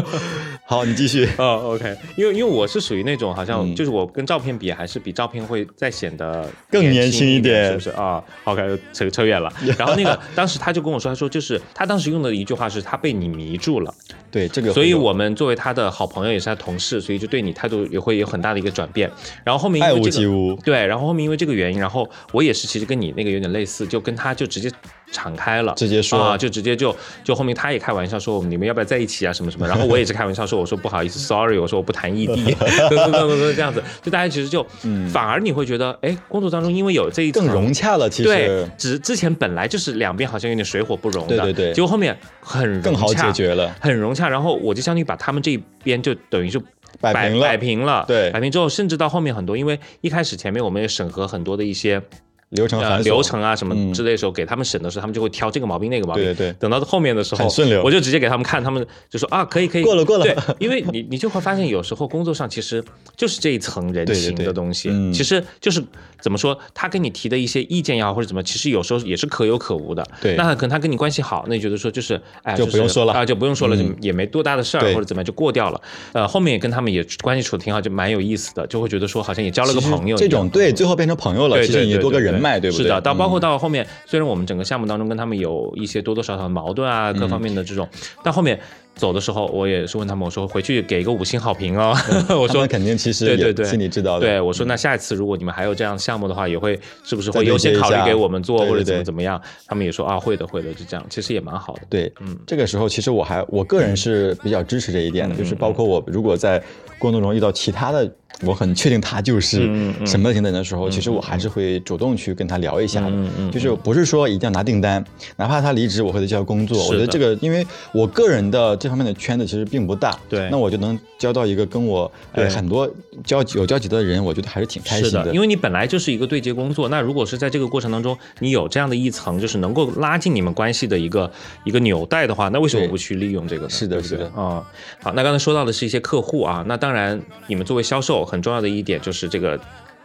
[0.69, 1.27] 好，你继续。
[1.39, 9.51] 哦，OK，因为因为我是属于那种好像就是我跟照片比，还是比照片会再显得更年轻一点，是不是啊？OK，扯扯远了。
[9.77, 13.93] 然后那个 当时他就跟我说，他说就是他当时用的一句话是他被你迷住了。
[14.29, 15.87] 对这个，所以我们作为他的。
[15.97, 19.09] 好朋友也是他同事，所以就对你态度也会有很大的一个转变。
[19.43, 24.69] 然后后面因为这个对，然后后面因为这个原因，然后我也是其实跟你那个有点类似，就跟他就直接
[25.11, 26.17] 敞开了，直接说。
[26.19, 32.55] 啊，就直接就就后面他也开玩笑说你们要不要在一起啊什么什么， 然后我也是开玩笑说我说不好意思，sorry，我说我不谈异地，
[32.89, 34.65] 等等等等这样子，就大家其实就
[35.11, 38.29] 反而你会觉得哎，工作当中因为有这一更融洽了，其实。
[38.29, 46.61] 对，只之前本来就是两边好像有点水火不容的，对对对，结果后面很更好解决了，很融洽，然后我就相当于把他们这一边就等于就。
[46.99, 52.01] 摆平了，摆平了，对，摆平之后，甚至到后面很多，因为一开始前面我们也审核很多的一些。
[52.49, 56.23] 流程流程啊什么之类的时候，给他们审的时候，他们就会挑这个毛病那个毛病。
[56.23, 56.53] 对对。
[56.53, 60.23] 等到后面的时候，很顺流，我就直接给他们看，他们就说啊，可以可以，过了过了。
[60.23, 62.83] 对，因为你你就会发现，有时候工作上其实
[63.17, 65.83] 就是这一层人情的东西，其实就是
[66.21, 70.05] 怎么说，他跟你提的一些意见也好或者怎么，其实有时候也是可有可无的。
[70.21, 70.35] 对。
[70.35, 75.81] 那可能他跟你关系好，那你觉得说就是哎，就不用说了啊，就不用说了，就也没多大的事儿或者怎么样就过掉了。
[76.13, 80.15] 呃，后面也跟他们也关系处的挺好，就蛮有意思的，就会觉得说好像也交了个朋友。
[80.15, 82.83] 这种对，最后变成朋友了，其实也多个人脉，对不对？
[82.83, 83.85] 是的，到包括到后面。
[84.05, 87.87] 虽然我们整个项目当中跟他们有一些多多少少的矛盾啊，各方面的这种，
[88.23, 88.59] 但后面
[88.95, 91.95] 走的时候，我也是问他们，我说回去给一个五星好评哦。
[92.29, 94.25] 我说肯定其实对对对，心里知道的。
[94.25, 99.39] 对，我说那下一次如果你们还有这样项目的话，也会是不是会优先考虑给我们做或者怎么怎么样？
[99.67, 101.81] 他们也说啊，会的会的，就这样，其实也蛮好的。
[101.89, 106.61] 对，嗯，这个时候其实我还我个人是比较支持这一点的，就是包括我如果在
[106.97, 108.11] 过程中遇到其他的。
[108.43, 109.57] 我很确定他就是
[110.05, 113.11] 什么等等的时候，其实我还是会主动去跟他聊一下的，
[113.51, 115.03] 就是不是说一定要拿订单，
[115.37, 116.77] 哪怕他离职，我会交工作。
[116.85, 122.87] 我觉得这个，因为我个人的这方面的圈子其实并不大，对，那我就能交到一个跟我呃很多
[123.25, 125.33] 交有交集的人，我觉得还是挺开心的。
[125.33, 131.31] 因为你本来就是一个对接工作，那如果是在这个过程当中，你有这样的一层，就是能够拉近你们关系的一个
[131.63, 133.69] 一个纽带的话，那为什么不去利用这个呢？
[133.71, 134.63] 是的，是的，啊，
[135.01, 138.97] 好，那刚才说到的是一些客户啊，那当当然你们作为销售很重要的一点。
[139.01, 139.59] 就是这个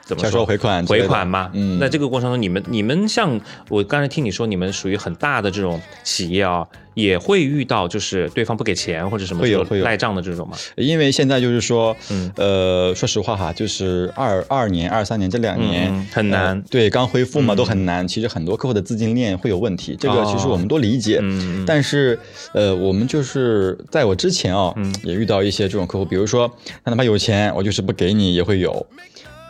[0.04, 1.50] 怎么说回款回款嘛？
[1.54, 10.56] 嗯，那这个过程中，你们你们像我刚才听你说，你们属于很大的这种企业啊，也会遇到就是对方不给钱或者什么会有会有赖账的这种吗？
[10.76, 18.06] 因为现在就是说，嗯呃，说实话哈，就是二二年、二三年这两年很难，对，刚恢复嘛都很难。
[18.06, 21.22] 其实很多客户的资金链会有问题，这个其实我们都理解。
[21.64, 22.18] 但是
[22.52, 26.50] 呃，我们就是在我之前啊，也遇到一些这种客户，比如说
[26.84, 28.84] 他哪怕有钱，我就是不给你也会有。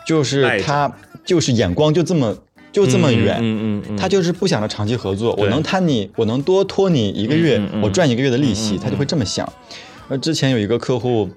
[0.06, 0.92] 就是他，
[1.24, 2.36] 就是眼光就这么
[2.72, 5.34] 就这么远，嗯嗯他就是不想着长期合作。
[5.38, 9.50] 我能摊你，我能多拖你一个月，我赚一个月的利息，他就会这么想。
[10.08, 11.28] 那之前有一个客户，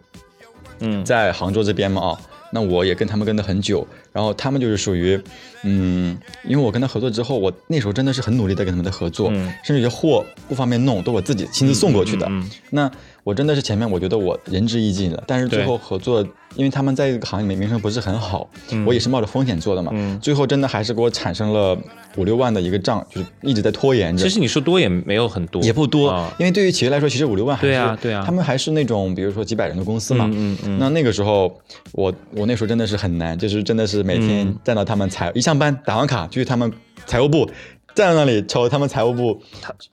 [0.80, 2.19] 嗯，在杭州这边嘛啊，
[2.51, 5.21] 那我也跟他们跟的很久，然后他们就是属于，
[5.63, 9.30] 嗯，因为我跟他合作之后，我那时候真的是很努力的跟他们的合作，
[9.63, 12.30] 甚至有些货不方便弄，都我自己亲自送过去的。
[12.71, 12.89] 那
[13.23, 16.25] 我真的是前面我觉得我仁至义尽了，但是最后合作。
[16.56, 18.50] 因为他们在这个行业里面名声不是很好，
[18.86, 19.91] 我也是冒着风险做的嘛。
[20.22, 21.78] 最后真的还是给我产生了
[22.15, 24.24] 五六万的一个账，就是一直在拖延着。
[24.24, 28.24] 其实你说多也没有很多，也不多，因为对于企业来说，其实五六万还是对啊对啊。
[28.26, 30.30] 他们还是那种比如说几百人的公司嘛。
[30.34, 30.78] 嗯嗯。
[30.80, 31.54] 那那个时候
[31.91, 36.72] 我我那时候真的是很难，就是真的是每天站到他们财一上班打完卡就去他们
[37.06, 37.50] 财务部
[37.95, 39.41] 站在那里瞅他们财务部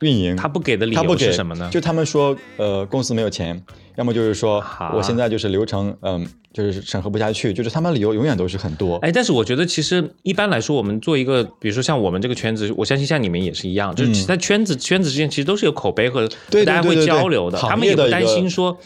[0.00, 0.36] 运营。
[0.36, 1.70] 他不给的理由是什么呢？
[1.72, 3.64] 就他们说呃公司没有钱，
[3.96, 4.62] 要么就是说
[4.94, 6.26] 我现在就是流程嗯。
[6.52, 8.96] 就是审核不下去，就是他们理由永远都是很多。
[8.96, 18.76] 哎，但是我觉得其实一般来说，我们做一个，比如说像我们这个圈子，我相信像你们也是一样，就是在圈子圈子之间其实都是有口碑和大家会交流的，他们也不担心说。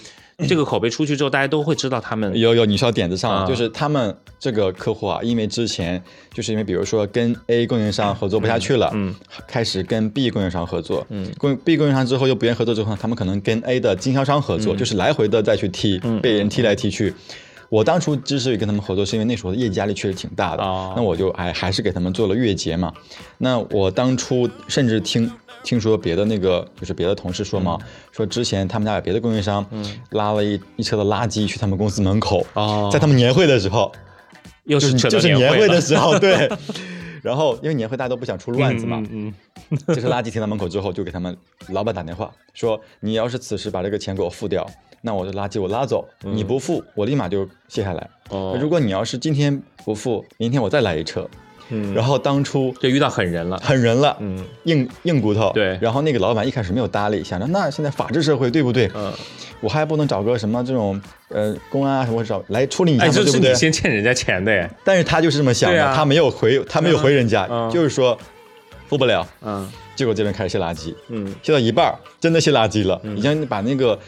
[0.47, 6.03] 这个口碑出去之后，大家都会知道他们有有你说点子上了，就是他们这个客户啊，因为之前
[6.35, 9.15] 就是因为比如说跟 A 供应商合作不下去了，嗯，
[9.49, 17.15] 开始跟 B 供应商合作，嗯，供 B 供应商之后又不愿意合作之后，他们可能跟 A 的经销商合作，就是来回的再去踢，被人踢来踢去。
[17.69, 20.63] 我当初之所以跟他们合作，是因为那时候的业绩压力确实挺大的，
[20.95, 22.93] 那我就还还是给他们做了月结嘛。
[23.39, 25.29] 那我当初甚至听
[25.67, 27.77] 听说别的那个就是别的同事说嘛，
[28.13, 29.67] 说之前他们家有别的供应商
[30.11, 32.47] 拉了一一车的垃圾去他们公司门口，
[32.93, 33.91] 在他们年会的时候，
[34.65, 36.49] 又是就是年会的时候， 对。
[37.23, 39.35] 然后因为年会大家都不想出乱子嘛，嗯，
[39.89, 41.37] 这车垃圾停在门口之后，就给他们
[41.71, 44.65] 老板打电话说，你要是此时把这个钱给我付掉。
[45.03, 48.09] 那我的垃圾我拉走，你不付，我立马就卸下来。
[48.29, 51.29] 哦，如果你要是今天不付，明天我再来一车。
[51.69, 55.51] 嗯，然后当初就遇到狠人了，狠人了，嗯，硬硬骨头。
[55.53, 58.91] 对，然后那个老板一开始没有搭理，想着那现在法治社会对不对？
[58.95, 59.13] 嗯，
[59.61, 63.55] 我还不能找个什么这种呃公安啊什么找来处理一下，对不对？
[63.55, 68.19] 先欠人家钱的，但是他就是这么想的，他没有回，他没有回人家，就是说
[68.89, 69.27] 付不了。
[69.43, 73.99] 嗯，结果这边开始卸垃圾，嗯，卸到一半真的卸垃圾了，已经把那个。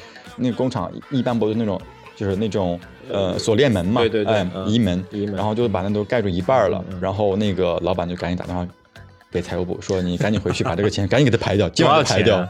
[0.40, 1.80] 那个工厂一般不是那种，
[2.18, 2.78] 就是那种
[3.08, 4.34] 呃锁链门嘛，对对对，
[4.66, 8.66] 移门，移门，然后就把那都盖住一半了，然后那个老板就赶紧打电话
[9.30, 12.44] 给财务部说，你赶紧回去把这个钱赶紧给他排掉，今晚排掉。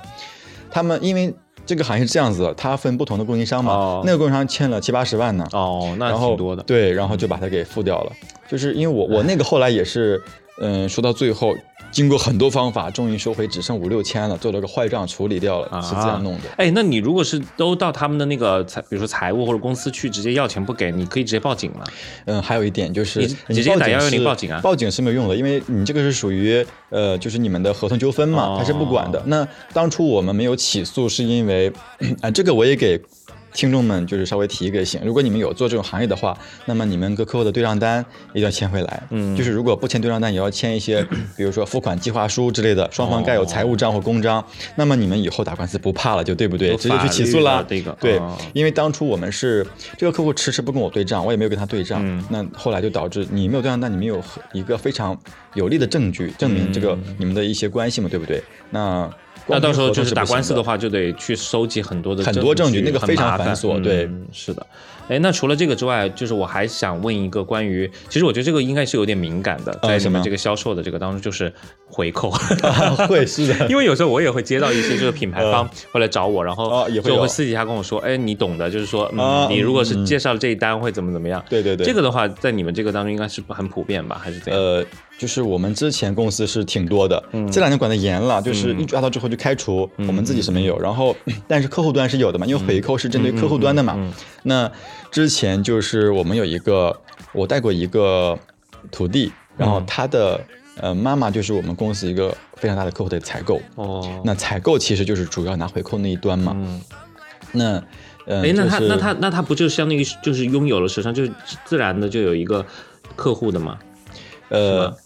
[0.70, 1.34] 他们因为
[1.66, 5.46] 这个行业是这样子，他分不同的供应商嘛，那个供应商欠了七八十万呢。
[5.52, 6.62] 哦，那挺多的。
[6.62, 8.12] 对，然后就把他给付掉了。
[8.48, 10.18] 就是因为我我那个后来也是，
[10.62, 11.54] 嗯，说到最后。
[11.98, 16.42] 经过很多方法，终于收回，只剩五六千了，做了个坏账处理掉了，是这样弄的。
[16.56, 21.82] 哎，那你如果是都到他们的那个财，比如说财务或者公司去直接要钱不给，你可以直接报警吗？
[22.26, 23.18] 嗯，还有一点就是，
[23.48, 24.60] 你直接打幺幺零报警啊？
[24.62, 29.20] 报警是没有用的，因为你这个是属于呃，就是你们的合同纠纷嘛，他是不管的。
[29.26, 31.72] 那当初我们没有起诉，是因为
[32.20, 32.96] 啊， 这个我也给。
[33.58, 38.00] 听众们就是稍微提一个醒，如果你们有做这种行业的话，那么你们跟客户的对账单
[38.30, 39.02] 一定要签回来。
[39.10, 41.04] 嗯，就是如果不签对账单，也要签一些，
[41.36, 44.44] 比如说付款计划书之类的，双方盖有财务章或公章。
[44.76, 46.76] 那么你们以后打官司不怕了，就对不对？
[46.76, 47.64] 直接去起诉了。
[47.64, 52.24] 对，因为当初我们是这个客户迟迟不跟我对账，我也没有跟他对账。
[52.30, 55.18] 那后来就导致你没有对账单，你没有一个非常
[55.54, 58.40] 有力的证据证明这个你们的一些关系嘛，对不对？
[58.70, 59.10] 那。
[59.48, 63.82] 那到时候就是打官司的话，就得去收集很多的很多证据，那个非常繁琐。
[63.82, 64.66] 对，是的。
[65.08, 71.50] 哎，那除了这个之外，就是我还想问一个关于，其实我觉得这个应该是有点敏感的，在什么这个销售的这个当中，就是
[71.86, 72.30] 回扣。
[73.08, 81.42] 会是的，因为有时候我也会接到一些这个品牌方会来找我，然后就会私底下跟我说，哎，你懂的，就是说，嗯，你如果是介绍了这一单会怎么怎么样？
[81.48, 84.62] 对对对，这个的话，在你们这个当中应该是很普遍吧，还是怎样？
[84.62, 84.84] 呃。
[85.18, 89.90] 就是我们之前公司是挺多的，这两年管的严了，就是一抓到之后就开除。
[89.96, 91.14] 我们自己是没有，然后
[91.48, 93.98] 但是客户端是有的嘛，因为回扣是针对客户端的嘛。
[94.44, 94.70] 那
[95.10, 96.96] 之前就是我们有一个，
[97.32, 98.38] 我带过一个
[98.92, 100.40] 徒弟，然后他的
[100.76, 103.60] 呃妈妈就是我们公司一个非常大的客户的采购。
[103.74, 106.56] 哦，那采购其实就是主要拿回扣那一端嘛。
[107.50, 107.82] 那
[108.24, 111.32] 呃，哎，那他那他那他不就相当于就是拥有了手上就是
[111.64, 112.64] 自然的就有一个
[113.16, 113.76] 客户的嘛？
[114.50, 114.96] 呃。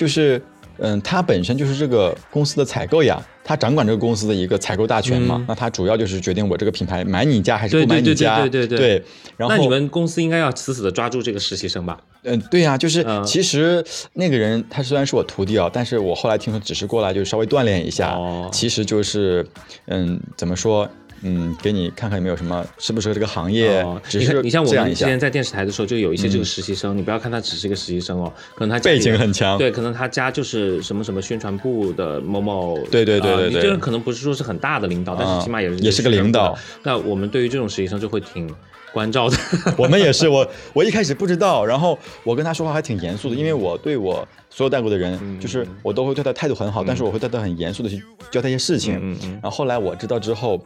[0.00, 0.40] 就是，
[0.78, 5.44] 嗯，他本身就是这个公司的采购呀，他掌管这个公司的一个采购大权嘛。
[5.46, 8.40] 那他主要就是决定我这个品牌买你家还是不买你家。
[8.40, 9.04] 对对对对对。
[9.36, 12.00] 然后，那你们公司应该要死死的抓住这个实习生吧？
[12.22, 13.84] 嗯，对呀，就是其实
[14.14, 18.18] 那个人他虽然是我徒弟啊，但是我后来听说只是过来就稍微锻炼一下，
[18.50, 19.46] 其实就是，
[19.88, 20.88] 嗯，怎么说？
[21.22, 23.84] 嗯，给你看看有没有什么适不适合这个行业。
[24.12, 29.58] 你看，你像我们之前在电视台的时候，就有一些这个实习生，你不要看他只是一个实习生哦，可能他背景很强。
[29.58, 32.78] 对，可能他家就是什么什么宣传部的某某。
[32.90, 33.62] 对对对对对。
[33.62, 36.56] 这个可能不是说是很大的领导，但是起码也是也是个领导。
[36.82, 38.48] 那我们对于这种实习生就会挺
[38.92, 39.36] 关照的。
[39.76, 48.98] 我们也是，我 我一开始不知道，然后我跟他说话还挺严肃的，因为我对我所有带过的人，就是我都会对他态度很好，但是我会对他很严肃的去教他一些事情。
[49.02, 49.30] 嗯嗯。
[49.32, 50.58] 然后后来我知道之后。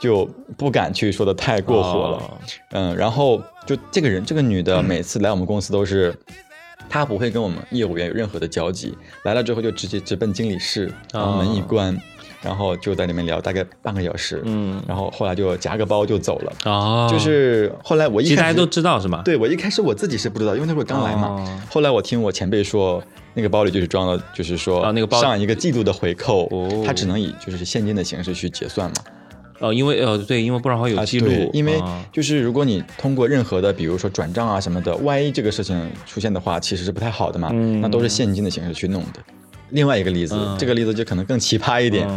[0.00, 2.40] 就不敢去说的太过火了，
[2.70, 6.14] 嗯，然后就这个人，这个女的每次来我们公司都是，
[6.88, 11.96] 她不会跟我们业务员有任何的交集，来了之后就直接直奔经理室，然后门一关，
[12.40, 19.22] 然后就在里面聊大概半个小时，嗯，然后后来就夹个包就走了，哦，就是后来我一开始大家都知道是吗？
[19.24, 23.02] 对我一开始我自己是不知道，因为那会儿刚来嘛，后来我听我前辈说，
[23.34, 25.20] 那个包里就是装了，就是说那个包。
[25.20, 26.48] 上一个季度的回扣，
[26.86, 28.96] 他只能以就是现金的形式去结算嘛。
[29.60, 31.50] 呃，因为呃，对，因为不然会有记录。
[31.52, 31.82] 因为
[32.12, 37.50] 就是如果你通过任何的，比如说转账啊什么的，万一这个事情出现的话，其实是不太好的嘛。
[37.80, 39.20] 那都是现金的形式去弄的。
[39.70, 42.08] 另外一个例子，这个例子就可能更奇葩一点。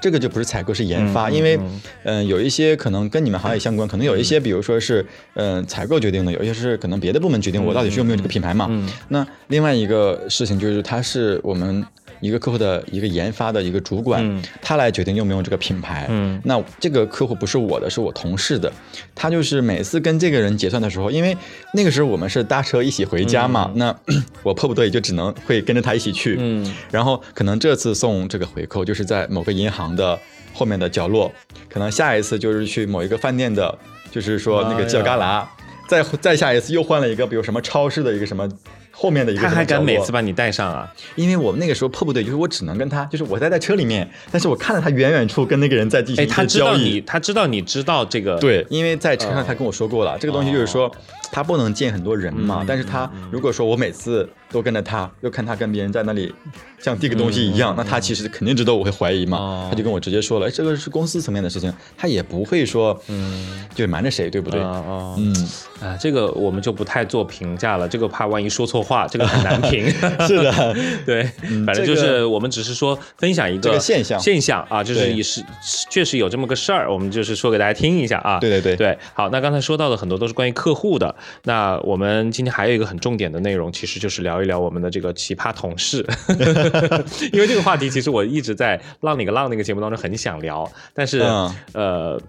[0.00, 1.28] 这个就不是采购，是研发。
[1.28, 1.58] 因为
[2.04, 5.04] 嗯，有一些可能跟你们行业相关，可能有一些，比如说是
[5.34, 8.70] 嗯采购决定的，有一些是可能别的部门决定我到底需要没有这个品牌嘛。
[9.08, 11.84] 那另外一个事情就是，它是我们。
[12.20, 16.06] 一个客户的一个研发的一个主管，他来决定用不用这个品牌。
[16.08, 18.72] 嗯，那这个客户不是我的，是我同事的。
[19.14, 21.36] 他就是每次跟这个人结算的时候，因为
[21.74, 23.94] 那个时候我们是搭车一起回家嘛，那
[24.42, 26.36] 我迫不得已就只能会跟着他一起去。
[26.38, 30.18] 嗯，然后可能这次送这个回扣就是在某个银行的
[30.52, 31.32] 后面的角落，
[31.68, 33.76] 可能下一次就是去某一个饭店的，
[34.10, 35.46] 就是说那个犄角旮旯，
[35.88, 38.48] 再再下一次又换了一个，比如什么超市的一个什么。
[39.00, 40.92] 后面的一个他还敢每次把你带上啊？
[41.14, 46.34] 因为我们那个时候迫不得已，就是我只能跟他，就是我待在车里面，但是我看到他远远处跟那个人在进行交易。
[46.34, 48.36] 他知道你，他知道你知道这个。
[48.38, 50.90] 对，因为在车上他跟我说过了，这个东西就是说
[51.30, 54.28] 他不能见很多人嘛，但是他如果说我每次。
[54.50, 56.34] 都跟着他，又看他跟别人在那里
[56.78, 64.58] 像递个东西一样，那他其实肯定知道我会怀疑嘛，他就跟我直接说了，哎，这个是公司层面的事情，他也不会说，嗯，就瞒着谁，对不对？
[64.58, 64.82] 啊，
[65.18, 65.34] 嗯，
[65.82, 69.86] 啊，这个我们就不太做评价了，这个怕万一说错话，这个很难评。
[70.26, 70.74] 是的，
[71.04, 71.24] 对，
[71.66, 75.44] 反正就是我们只是说分享一个现象，现象啊，就是也是
[75.90, 78.38] 确实有这么个事儿，我们就是说给大家听一下啊。
[78.38, 81.14] 对对对对，好，那刚才说到的很多都是关于客户的，
[81.44, 86.06] 那我们今天还有一个很重点的内容，其实就是聊一聊我们的这个奇葩同事，
[87.32, 91.20] 因为这个话题其实我一直在浪里个浪那个节目当中很想聊，但是
[91.72, 92.20] 呃。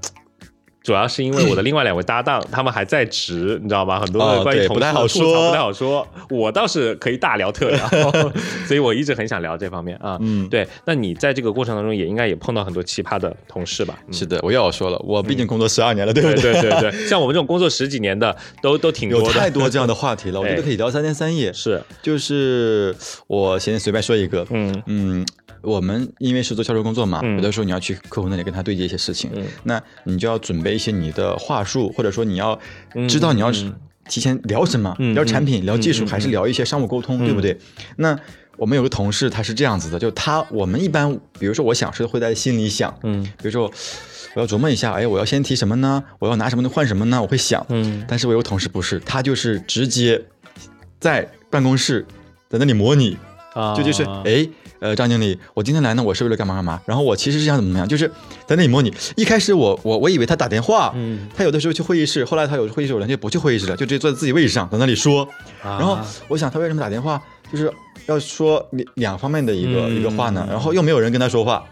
[0.81, 3.99] 主要是因为我的另外两位搭档，他们还在职，你知道吗？
[3.99, 6.07] 很多的关于同事不太好说，不太好说。
[6.29, 7.87] 我倒是可以大聊特聊，
[8.65, 10.17] 所以我一直很想聊这方面啊。
[10.21, 10.67] 嗯，对。
[10.85, 13.99] 那你在这个过程当中也应该也碰到很多奇葩的同事吧？
[14.11, 16.53] 是的，我又要说了，我毕竟工作十二年了，对不对？
[16.53, 16.91] 对对对。
[17.07, 19.25] 像我们这种工作十几年的，都都挺多的。
[19.27, 21.51] 有太多这样的话题了，我觉得可以聊三天三夜。
[21.53, 22.95] 是，就是
[23.27, 25.25] 我先随便说一个，嗯嗯。
[25.61, 29.29] 我们因为是做销售工作嘛，有的时候你要去客户那里跟他对接一些事情，
[29.63, 32.57] 那你就要准备一些你的话术，或者说你要
[33.07, 33.51] 知道你要
[34.07, 37.57] 提前聊什么，聊产品、聊技术，还是聊一些商务沟通，对不对？
[37.97, 38.17] 那
[38.57, 43.71] 我们有个同事他是这样子的，就他我们一般，比如说我想是会在心里想，嗯，比如说
[44.35, 46.03] 我要琢磨一下，哎，我要先提什么呢？
[46.19, 47.21] 我要拿什么换什么呢？
[47.21, 50.21] 我会想，嗯，但是我有个同事不是，他就是直接
[50.99, 52.05] 在办公室
[52.49, 53.17] 在那里模拟，
[53.53, 54.47] 啊，就就是哎。
[54.79, 56.81] 呃，张经理，我今天来呢，我是为了干嘛干嘛？
[56.85, 58.07] 然后我其实是想怎么怎么样，就是
[58.47, 58.93] 在那里模拟。
[59.15, 65.27] 一开始我我我以为他打电话，嗯，他有的时候去会议室，后来他有会议室，有人就不去会议室了，就直接坐在自己位置上，在那里说。
[65.61, 67.21] 然后我想他为什么打电话，
[67.51, 67.71] 就是
[68.07, 70.47] 要说两两方面的一个一个话呢？
[70.49, 71.63] 然后又没有人跟他说话，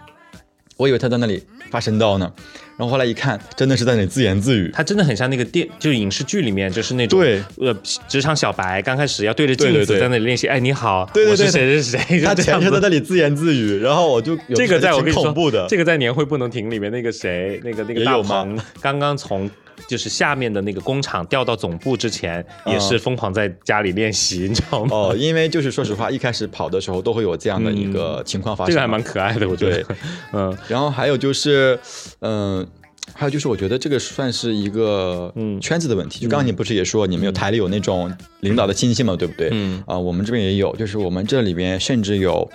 [0.77, 2.31] 我以为他在那里发神叨呢。
[2.77, 4.69] 然后后来一看，真的是在那里自言自语。
[4.71, 7.75] 他真的很像那个电，就是影视剧里面，就是那种对呃
[8.07, 10.47] 职场小白，刚开始要对着镜子在那里练习。
[10.47, 13.79] 哎，你好，对对对，谁谁谁，他全程在那里自言自语。
[13.79, 15.33] 然后我就这个在我跟你说，
[15.67, 19.49] 这个在年会不能停里面那个谁，那个那个大鹏刚刚从。
[19.87, 24.95] 就是下面的那个工厂调到总部之前，也是疯狂在家里练习，你知道吗？
[24.95, 29.85] 哦，因为就是说实话，一开始跑的时候都会有这样的一个情况发生，这个还蛮可爱的，我觉得。
[30.33, 31.79] 嗯，然后还有就是，
[32.21, 32.65] 嗯，
[33.13, 36.21] 还有就是，我觉得这个算是一个圈子的问题。
[36.21, 38.11] 就刚刚你不是也说你们有台里有那种
[38.41, 39.49] 领导的亲戚嘛，对不对？
[39.51, 39.83] 嗯。
[39.85, 42.49] 啊，我们这边也有，就是我们这里边甚至有，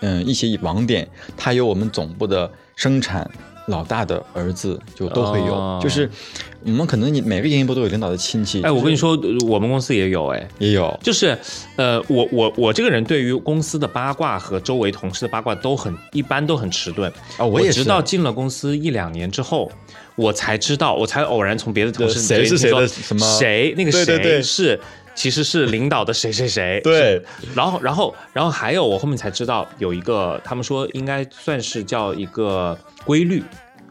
[0.00, 3.30] 嗯，一些网点，它有我们总部的生产。
[3.66, 6.10] 老大的儿子就都会有，就是
[6.64, 8.60] 我们可能你每个营业部都有领导的亲戚。
[8.62, 10.98] 哎，我跟你说，我们公司也有，哎，也有。
[11.02, 11.36] 就是，
[11.76, 17.44] 呃，我我我这个人对于公司的八卦和周围同事的八卦都很一般，都很迟钝啊。
[17.44, 19.70] 我也直到进了公司一两年之后，
[20.16, 24.78] 我才知道，我才偶然从别的同事谁是谁的什么谁那个谁是
[25.14, 26.80] 其实是领导的谁谁谁。
[26.84, 27.22] 对，
[27.54, 32.78] 然后然后然后还有我后面才知道有一个，他们说应该算是叫一个。
[33.04, 33.42] 规律，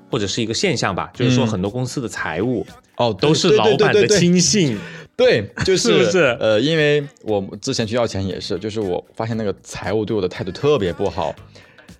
[0.09, 2.65] 或者是一个现象吧，就是说很多公司的财务
[2.95, 4.79] 哦都是老板的亲信，
[5.17, 6.37] 对，就是不是？
[6.39, 11.35] 呃，因为我之前去要钱也是，就是我发现那个财务对我的态度特别不好。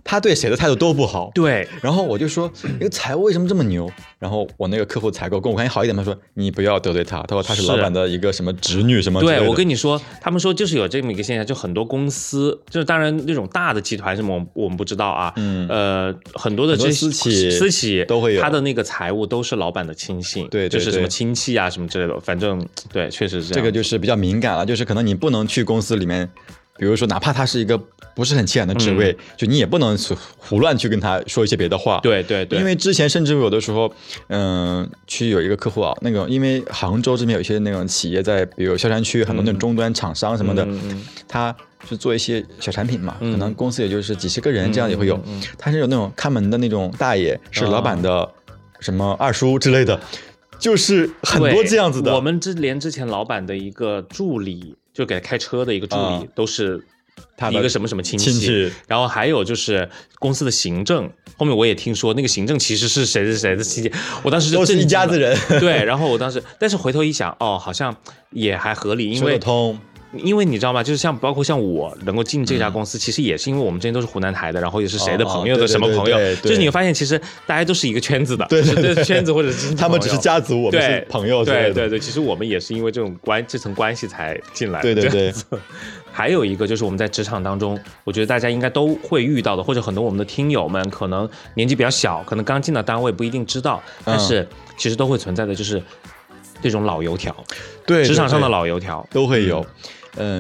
[0.04, 1.68] 他对谁的态度都不好，对。
[1.82, 3.90] 然后我就说，那个财务为什么这么牛？
[4.20, 9.20] 然后我那个客户采购跟我关系好一点，他说你不要得罪他，他说他是老板的一个什么侄女什么。
[9.20, 26.30] 对，我跟你说，他们说就是有这么一个现象，就很多公司，就是当然那种大的集团什么我们不知道啊，嗯，呃，很多的这私企私企都会有，他的那个财务都是老板的亲信，对，就是什么亲戚啊什么之类的，反正对，确实是这个就是比较敏感了，就是可能你不能去公司里面。
[26.82, 27.78] 比如说，哪怕他是一个
[28.16, 29.96] 不是很起眼的职位，就你也不能
[30.36, 32.00] 胡乱去跟他说一些别的话。
[32.02, 32.58] 对对对。
[32.58, 33.94] 因为之前甚至有的时候，
[34.30, 40.68] 嗯，去有一个客户啊，那个因为杭州这边有一些那种企业在，比如萧山区很多那种终端厂商什么的，
[41.28, 41.56] 他
[41.88, 45.24] 是做一些小产品嘛，可能公司也就是几十个人这样也会有。
[45.60, 48.28] 他是有那种看门的那种大爷，是老板的
[48.80, 50.00] 什么二叔之类的，
[50.58, 52.16] 就是很多这样子的。
[52.16, 54.76] 我们之连之前老板的一个助理。
[54.94, 56.84] 就给他开车的一个助理，都是
[57.38, 59.90] 他一个什么什么亲戚，然后还有就是
[60.20, 63.92] 公司的行政，后面我也听说那个行政其实是谁是谁的亲戚，
[64.24, 67.96] 我当时就是一家子人，对，然后我当时，但是回头一想，哦，好像
[68.32, 69.80] 也还合理，因为通。
[70.14, 70.84] 因为你知道吗？
[70.84, 84.82] 就是像包括像我能够进这家公司，其实也是因为我们之前都是湖南台的，然后也是谁的朋友的什么朋友，就是你会发现其实大家都是一个圈子的，对对圈子或者是他们只是家族，我们是朋友，对对对，其实我们也是因为这种关这层关系才进来。
[84.82, 85.34] 对对对。
[86.14, 94.46] 还有一个就是我们在职场当中，我觉得大家应该都会遇到的，或者很多我们的听友们可能年纪比较小，可能刚进到单位不一定知道，但是
[94.76, 95.82] 其实都会存在的就是
[96.62, 97.34] 这种老油条，
[97.86, 99.08] 对职场上的老油条。
[99.10, 99.62] 都会有。
[99.62, 99.66] 嗯，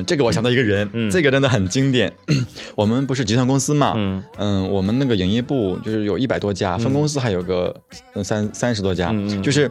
[0.05, 2.11] 这个我想到一个人，这个真的很经典。
[2.75, 4.23] 我们不是集团公司嘛，嗯。
[4.37, 7.75] 嗯，我们那个营业部就是有一百多家，分公司还有个
[8.23, 9.69] 三三十多家，就是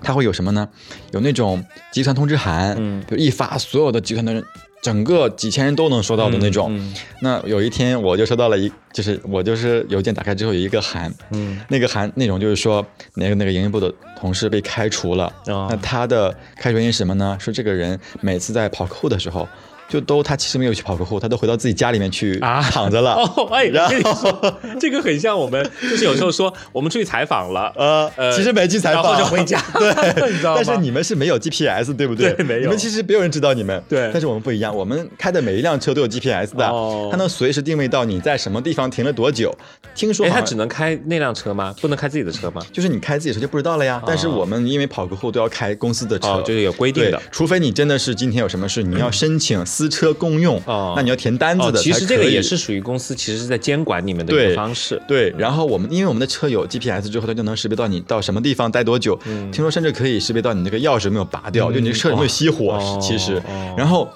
[0.00, 0.68] 他会有什么呢？
[1.12, 2.76] 有那种集团通知函，
[3.08, 4.44] 就一发，所有的集团的人
[4.82, 6.78] 整个几千人都能收到的那种。
[7.20, 15.32] 那有一天我就收到了一，就是我就是邮件打开之后有一个函，嗯，那个函内容就是说那个那个营业部的同事被开除了。
[15.46, 17.36] 那他的开除原因是什么呢？
[17.40, 19.46] 说这个人每次在跑客户的时候。
[19.88, 23.14] 就都他其实没有去跑客户，他都回到自己家里面去啊躺着了。
[23.18, 29.60] 哦，哎，然后这个很像我们，就是有时候说我们出去采访了，呃呃，其实没去采访，然后就回家。
[29.78, 32.32] 对， 但是你们是没有 GPS，对不对？
[32.34, 32.60] 对，没有。
[32.60, 33.82] 你们其实没有人知道你们。
[33.88, 34.10] 对。
[34.12, 36.66] 但是我们不一样，我们开的每一辆车都有 GPS 的，
[37.10, 39.54] 它能随时定位到你在什么地方停了多久。
[39.94, 41.74] 听说他只能开那辆车吗？
[41.80, 42.62] 不能开自己的车吗？
[42.72, 44.02] 就是你开自己车就不知道了呀。
[44.06, 47.20] 但是我们因为跑客户都要开公司的车，就是有规定的。
[47.30, 50.60] 除非你真的是今天有什么事，你要申请私车共用。
[50.66, 51.78] 哦，那你要填单子的。
[51.78, 55.00] 其实这个也是属于公司，其实是在监管你们的一个方式。
[55.06, 59.16] 对，然后我们因为我们的车有 GPS 之后，它就能识别到你到什么地方待多久。
[59.52, 62.98] 听说甚至可以识别到你那个钥匙有没有拔掉，就你车有没有熄火。
[63.00, 63.40] 其实，
[63.76, 64.08] 然后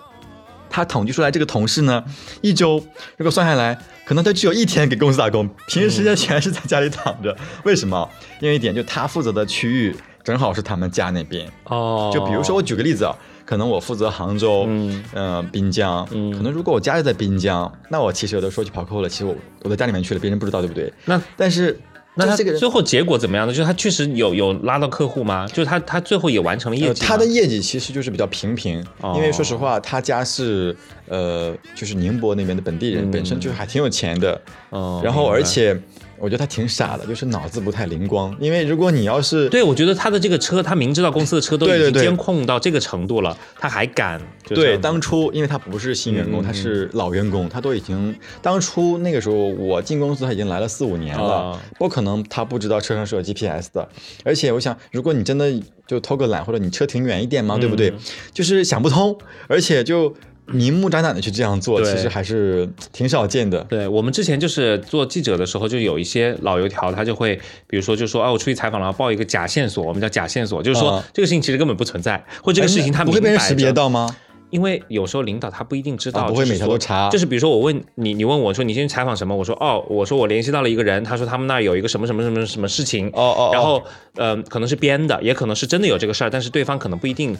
[0.68, 2.02] 他统计出来这个同事呢，
[2.40, 2.84] 一周
[3.16, 7.36] 如果算下来，可能他只有一天给公司打工，平时时间全是在家里躺着。
[7.62, 8.10] 为什么？
[8.40, 9.94] 因为一点就他负责的区域
[10.24, 11.48] 正好是他们家那边。
[11.66, 13.16] 哦，就比如说我举个例子啊。
[13.44, 20.92] 可能我负责杭州，嗯，呃，滨江，嗯，可能如果我家就在滨江，那我其实有的时候去跑客户了，其实我我在家里面去了，别人不知道，对不对？
[21.04, 21.78] 那但是
[22.14, 23.52] 那他这个最后结果怎么样呢？
[23.52, 25.46] 就是他确实有有拉到客户吗？
[25.48, 27.04] 就是他他最后也完成了业绩？
[27.04, 28.84] 他的业绩其实就是比较平平，
[29.16, 30.76] 因为说实话，他家是
[31.08, 34.40] 呃，就是宁波那边的本地人，本身就是还挺有钱的，
[34.70, 35.78] 哦，然后而且。
[36.22, 38.32] 我觉得他挺傻的，就是脑子不太灵光。
[38.38, 44.22] 因为如果你要是对我觉得他的这个车，他明知道公司的车都已经监控到这个程度了，他还敢？
[44.46, 53.88] 对，当初因为他不是新员工，他是老员工，他都已经当初那个时候我进公司他已经来了四五年了，不可能他不知道车上是有 GPS 的。
[54.24, 55.52] 而且我想，如果你真的
[55.88, 57.92] 就偷个懒，或者你车停远一点嘛，对不对？
[58.32, 59.18] 就是想不通，
[59.48, 60.14] 而且就。
[60.46, 63.60] 明目张胆的去这样做，其实还是挺少见的。
[63.64, 67.36] 对我们之前就是做记者的时候，就有一些老油条，他就会，
[67.66, 74.14] 比如说就说，哦，我出去采访了，报一个假线索，我们叫假线索，就是说这个事情其实根本不存在，或这个事情他不会被人识别到吗？
[74.50, 77.08] 因为有时候领导他不一定知道，不会每条都查。
[77.08, 79.34] 就是比如说我问你，你问我说你先去采访什么？
[79.34, 83.08] 我说哦，我说我联系到了一个人，他说他们那儿有一个什么什么什么什么事情。
[83.14, 83.50] 哦哦。
[83.52, 83.82] 然后
[84.16, 87.34] 呃，可能是编的，也可能是真的有这个事儿，但是对方可能不一定。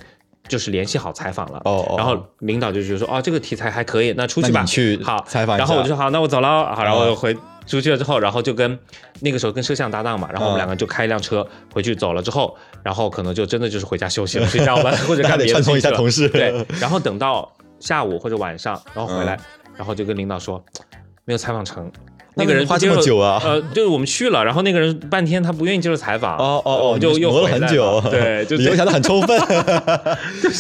[0.49, 5.57] 就是联系好采访了，哦，然后领导就觉得说，哦，这个题材还可以，那出去吧，去好采访。
[5.57, 7.35] 然后我就说好，那我走了，好，然后回
[7.67, 8.79] 出去了之后，然后就跟
[9.21, 16.29] 那个时候跟摄像搭档嘛，然后我们两个就开一辆车回去走了之后，然后可能就真的就是回家休息了，睡觉了，或者干别的串通一下同事。
[16.29, 19.39] 对，然后等到下午或者晚上，然后回来，
[19.77, 20.63] 然后就跟领导说
[21.25, 21.91] 没有采访成。
[22.35, 23.41] 那个人花这么久啊？
[23.45, 29.39] 呃，就是我们去了，然后那个人半天他不愿意接受采访，哦哦哦，就又磨了很久，对， 就留下的很充分，
[30.43, 30.51] 就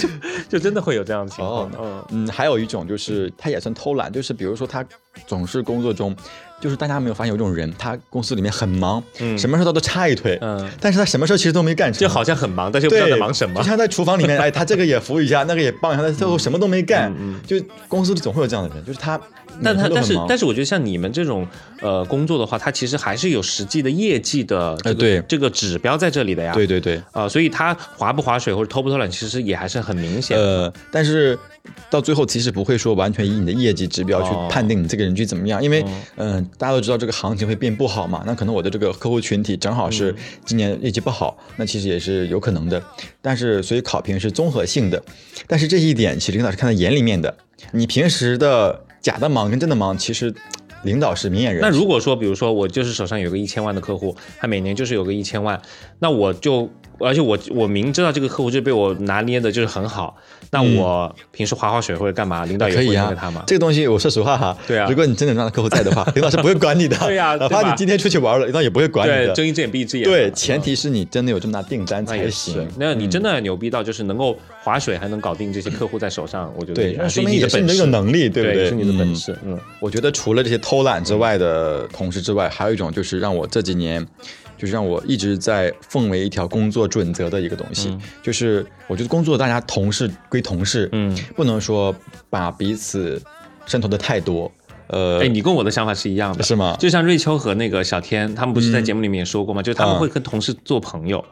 [0.51, 1.71] 就真的会有这样的情况。
[1.81, 4.85] 嗯嗯，还有一种就是他也算偷懒，就是比如说他
[5.27, 6.15] 总是工作中。
[6.63, 13.61] 就是大家没有发现有这种人，他公司里面很忙，嗯，什么事他都插一腿，嗯，但是他什么事其实都没干成，就好像很忙，但是又不知道在忙什么。
[13.61, 17.13] 就像在厨房里面， 哎，他这个也服务一下，那个也帮一下，他最后什么都没干。
[17.19, 17.57] 嗯，就
[17.89, 19.21] 公司里总会有这样的人，就是他，
[19.61, 21.45] 但他但是但是我觉得像你们这种
[21.81, 26.53] 呃工作的话，他其实还是有实际的业绩的，呃，对，这个指标在这里的呀。
[26.55, 30.39] 对对对，啊，所以他划不划水或者偷不偷懒，其实也还是很明显。
[30.39, 31.37] 呃，但是。
[31.89, 35.85] 到最后其实不会说完全以你的业绩指标去判定你这个人去怎么样，因为
[36.17, 38.23] 嗯，大家都知道这个行情会变不好嘛。
[38.27, 42.83] 那可能我的这个客户群体正好是今年业绩不好，那其实也是有可能的。
[43.21, 45.03] 但是所以考评是综合性的，
[45.47, 47.35] 但是这一点其实领导是看在眼里面的。
[47.71, 50.35] 你平时的假的忙跟真的忙，其实
[50.85, 51.61] 领导是明眼人。
[51.61, 55.61] 那如果说比如说我就是手上有个一千万的客户，他每年就是有个一千万，
[55.99, 56.69] 那我就。
[56.99, 60.17] 而且我我明知道这个客户就被我拿捏的就是很好，
[60.53, 63.43] 那我平时划划水或者干嘛，领导也会因为他吗？
[63.45, 66.97] 这个东西我说实话哈，对啊，如果你真的让客户在的话， 领导是不会管你的。
[66.99, 69.33] 对呀，哪怕你今天出去玩了，领导也不会管你的。
[69.33, 70.05] 睁一只眼闭一只眼。
[70.05, 72.69] 对，前提是你真的有这么大订单才行。
[72.79, 78.69] 那你真的牛逼到就是能够划水还能搞定这些客户在手上，我觉得对，那说明也是你的能力，对不对？
[78.69, 79.37] 是你的本事。
[79.45, 84.07] 嗯，我觉得除了这些偷懒之外的同事之外，还有一种就是让我这几年。
[84.57, 91.93] 就是让我一直在奉为一条工作准则的一个东西，就是我觉得工作大家同事归同事，嗯，不能说
[92.31, 93.21] 把彼此
[93.67, 94.49] 渗透的太多。
[94.87, 96.77] 呃，哎，你跟我的想法是一样的，是吗？
[96.79, 99.61] 就像瑞秋和那个小天，他们不是在节目里面也说过吗？
[99.61, 101.25] 就他们会跟同事做朋友，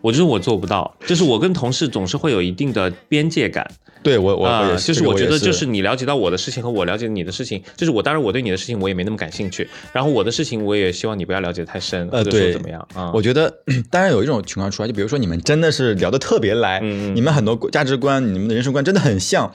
[0.00, 3.70] 我就是我做不到，就是我跟同事总是会有一定的边界感。
[4.02, 13.10] 对我，我也就是我觉得，就是你了解到我的事情和我了解你的事情，就是我当然我对你的事情我也没那么感兴趣，然后我的事情我也希望你不要了解太深，呃，对，怎么样啊？
[13.12, 13.52] 我觉得
[13.90, 19.52] 当然有一种情况出来，就比如说你们真的是聊得特别来，你们很多价值观、你们的人生观真的很像。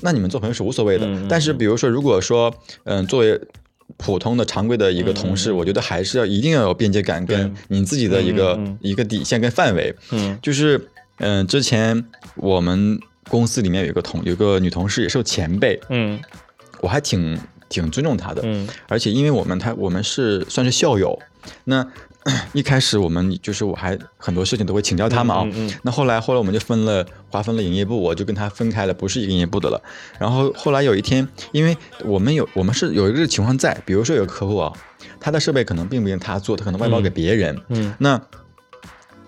[0.00, 1.08] 那你们做朋友是无所谓的。
[1.28, 3.40] 但是比如说，如果说嗯，作为
[3.96, 9.92] 普通的常规的一个同事，我觉得还是要一定要有边界感，跟你自己的一个一个底线跟范围。
[10.12, 12.04] 嗯，就是嗯，之前
[12.36, 15.80] 我们公司里面有一个同有个女同事，也是前辈。
[15.90, 16.20] 嗯，
[16.80, 18.42] 我还挺挺尊重她的。
[18.44, 21.18] 嗯，而且因为我们她我们是算是校友，
[21.64, 21.86] 那。
[22.52, 25.46] 一开始我们就是我还很多事情都会请教他嘛，
[25.82, 29.80] 那后来后来我们就分了划分了营业部，我就跟他分开了，不是一个营业部的了。
[30.18, 31.74] 然后后来有一天，因为
[32.04, 34.70] 我们有我们是有一个情况在，比如说有个客户啊，
[35.18, 37.58] 他的设备可能并不用他做，他可能外包给别人。
[37.68, 38.20] 嗯，那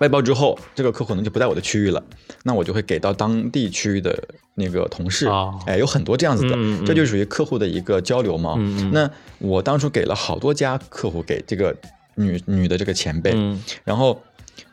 [0.01, 2.03] 外包之后，这个客户可能就不在我的区域了，
[2.43, 4.15] 那我就会给到当地区域的
[4.57, 5.27] 那个同事。
[5.67, 8.57] 哎，有很多这样子的，这就属于客户的一个交流嘛。
[8.93, 11.75] 那我当初给了好多家客户给这个。
[12.17, 13.35] 女女的这个前辈，
[13.83, 14.21] 然后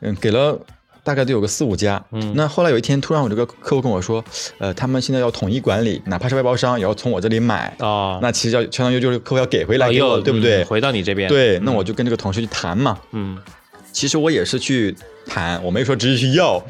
[0.02, 0.60] 嗯给了
[1.02, 4.22] 大概都有个四五家，嗯，那后来有一天突然我这个客户跟我说，
[4.58, 10.62] 呃，他们现在要统一管理，哪怕是外包商也要从我这里买啊，那其实要相当于就是客户要给回来给我，对不对？
[10.66, 13.38] 回到你这边，对，那我就跟这个同事去谈嘛，嗯，
[13.98, 14.96] 其实我也是去
[15.26, 16.64] 谈，我没说直接去要，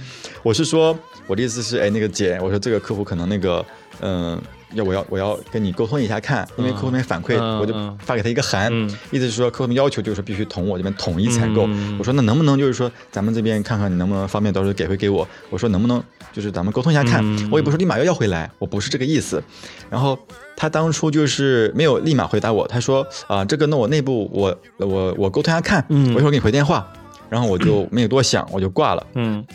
[0.44, 0.98] 我是说
[1.28, 3.66] 我的意思是，哎，那个姐，我说这个客户可能那个，
[4.00, 4.42] 嗯。
[4.74, 8.70] 要我要我要跟你沟通一下看，因为客户那边反馈，我就发给他一个函，
[9.12, 11.62] 意思是说客户们要求就是必须同我这边统一采购。
[11.98, 15.26] 我说那能不能就是说咱们这边看看你能不能方便到时候给回给我？
[15.50, 16.04] 我说能不能
[16.34, 17.24] 就是咱们沟通一下看？
[17.50, 19.42] 我也不是立马要要回来，我不是这个意思。
[19.90, 20.20] 然后
[20.58, 26.86] 他当初就是没有立马回答我，他说啊这个那我内部我我我沟通一下看，我一会儿给你回电话。
[27.30, 29.08] 然后我就没有多想，我就挂了。
[29.16, 29.46] 嗯，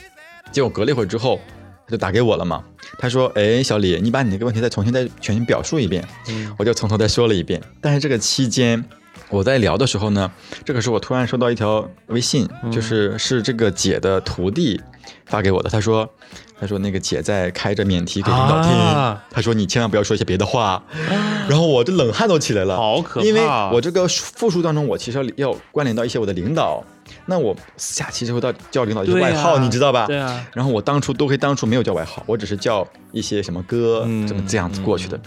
[0.50, 1.40] 结果隔了一会儿之后。
[1.84, 2.62] 他就打给我了嘛，
[2.96, 7.60] 他说：“哎，小李，你把你那个问题再重新再全新表述一遍。”嗯，我就从头再说了一遍。
[7.80, 8.82] 但是这个期间，
[9.28, 10.30] 我在聊的时候呢，
[10.64, 14.80] 这个时候我突然收到一条微信，就是是这个姐的徒弟
[15.26, 15.68] 发给我的。
[15.68, 16.08] 他说
[16.58, 18.70] ：“他说那个姐在开着免提给领导听，
[19.30, 20.82] 他说你千万不要说一些别的话。”
[21.50, 23.26] 然后我这冷汗都起来了，好可怕！
[23.26, 26.82] 因为我这个复述当中，我其实要关联到一些我的领导。
[27.26, 30.06] 那我私下其实会到叫领导一些外号，你知道吧？
[30.06, 30.44] 对啊。
[30.52, 35.18] 然后我当初都可以，当初没有叫外号，我只是叫一些什么哥，怎么这样子过去的。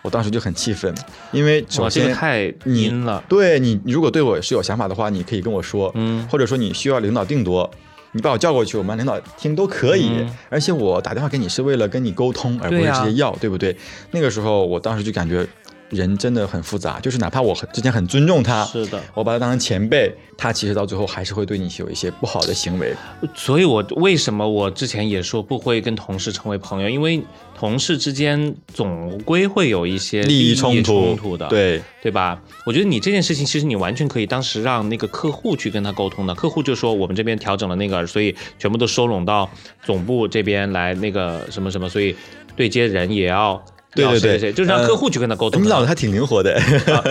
[0.00, 0.94] 我当时就很气愤，
[1.30, 3.22] 因为首先太阴了。
[3.28, 7.70] 对你，如果对我是有想法的话，你可以跟我说，嗯，或者说你需要领导定夺，
[8.12, 10.26] 你把我叫过去，我们领导听都可以。
[10.48, 13.76] 而且我打电话给你是为了跟你沟通，而不是直接要，对不对？
[14.10, 15.46] 那个时候我当时就感觉。
[15.92, 22.94] 人真的很复杂，就是哪怕我很之前很尊重他，是的，我把他当成前辈，他其实到最后还是会对你有一些不好的行为。
[23.34, 27.22] 所以，我为什么我之前也说不会跟同事成为朋友，因为
[27.54, 32.40] 同事之间总归会有一些利益冲突的，对对吧？
[32.64, 39.48] 我觉得你这件事情，其实你完全可以当时让那个客户去跟他沟通的，客户就说我们这边调整了那个，所以全部都收拢到
[39.84, 42.16] 总部这边来，那个什么什么，所以
[42.56, 43.62] 对接人也要。
[43.94, 45.62] 对对对，就是让客户去跟他沟通。
[45.62, 46.58] 你脑子还挺灵活的，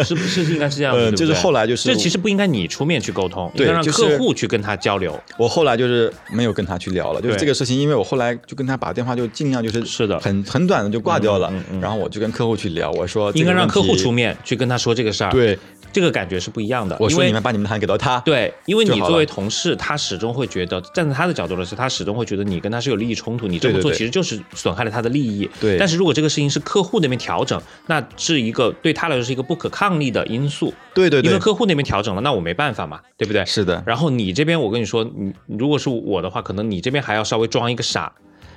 [0.03, 1.11] 是不是应该是这样子？
[1.11, 5.19] 就是后来就是，这其实不应该你出面去沟通，应该让客户去跟他交流。
[5.37, 11.53] 我后来就是没有跟他去聊了，就是这个事情，因为我后来就跟他把电话就尽量就是是的，很很短的就挂掉了。
[11.79, 15.31] 然后我就跟客户去聊，我说应该让客户出面去跟他说这个事儿。
[15.31, 15.57] 对。
[15.91, 16.95] 这个感觉是不一样的。
[16.99, 18.19] 我说你们把你们的函给到他。
[18.21, 25.49] 对，因为你作为同事，他始终会觉得，站在他的角度来说，他始终会觉得你跟他是有利益冲突，你这么做其实就是损害了他的利益。
[25.59, 25.77] 对。
[25.77, 30.73] 但是如果这个事情是客户那边调整，那是一个对他来说是一个不可抗力的因素。
[30.93, 31.21] 对对。
[31.21, 33.45] 因为客户那边调整了，那我没办法嘛，对不对？
[33.45, 33.83] 是的。
[33.85, 38.11] 然后你这边，我跟你说，你如果是我的话，可能你这边还要稍微装一个傻。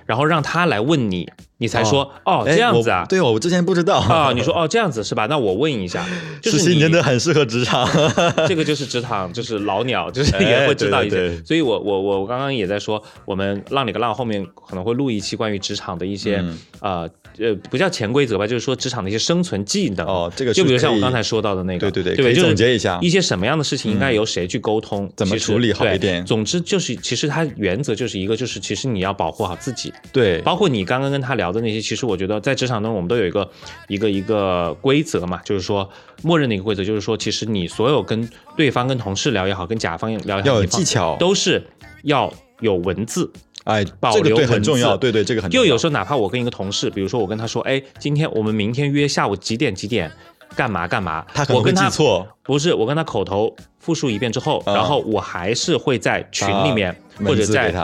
[0.07, 1.29] 然后让他来问你，
[1.59, 3.07] 你才说哦这样子啊？
[3.09, 4.33] 对哦，我之前不知道啊。
[4.33, 5.27] 你说哦这样子是吧？
[5.27, 6.05] 那我问一下，
[6.43, 7.89] 就是你真的很适合职场，
[8.49, 11.43] 这个就是职场，就是老鸟，就是也会知道一些。
[11.45, 16.45] 所以我我我我刚刚也在说，我们浪里个浪后面可能会录一期关于职场的一些
[16.81, 17.09] 啊。
[17.39, 20.33] 呃，不叫潜规则吧，就是说职场的一些生存技能哦。
[20.37, 26.25] 这个就比如像我刚才说到的那个，对对对，可以总结一下一些什么样的事情应该由谁去沟通，怎么处理好一点。
[26.25, 29.93] 总之就是，其实它原则就是一个，就是其实你要保护好自己。
[30.13, 33.51] 对，包括你刚刚跟他聊的那些，其实我觉得在职场中我们都有一个
[33.89, 35.89] 一个一个规则嘛，就是说
[36.23, 41.63] 默认的一个规则，就是说其实你所有跟对方、跟同事聊也好，跟甲方聊也好，要有技巧，都是
[42.05, 43.31] 要有文字。
[43.65, 45.51] 哎，保留很重要，对对，这个很。
[45.51, 50.11] 就有时候，哪怕我跟一个同事，比如说我跟他说，哎，今天我们明天约下午几点几点，
[50.55, 52.27] 干嘛干嘛，他可能会记错。
[52.43, 56.95] 不是，我跟他口头复述一遍之后，然后我还是会在群里面
[57.25, 57.75] 或者在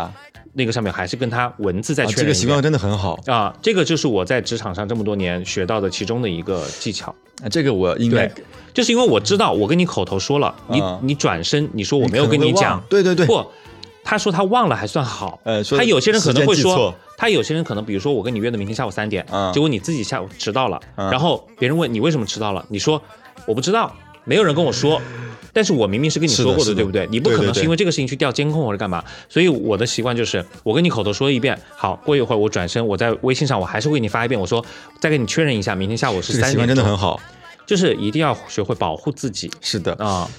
[0.52, 2.20] 那个上面，还是跟他文字在确认。
[2.20, 3.54] 这个习惯真的很好啊！
[3.62, 7.14] 这个就是我在职场上这么多年学到的其中的一个技巧。
[7.42, 8.30] 啊，这个我应该，
[8.74, 13.42] 就是因为我知道，我跟你口头说了，你你转身你说我没有跟你讲，对对对，不。
[14.02, 23.00] 他说他忘了还算好，呃，他有些人可能会说，他有些人可能，比如说我跟你约的明天下午三点，嗯结果你自己下午迟到了，嗯然后别人问你为什么迟到了，你说
[23.46, 23.94] 我不知道，
[24.24, 25.00] 没有人跟我说。
[25.52, 27.08] 但是我明明是跟你说过是的对不对？
[27.10, 29.02] 你不可能是因为这个事情去调监控或者干嘛。
[29.28, 34.64] 所以我的习惯就是，我跟你口头说一遍，好，过一会儿我转身，我在微信上我还是会给你发一遍，我说
[35.00, 37.20] 再跟你确认一下，明天下午是三点这个习惯真的很好。
[37.66, 40.30] 就是一定要学会保护自己是的，啊。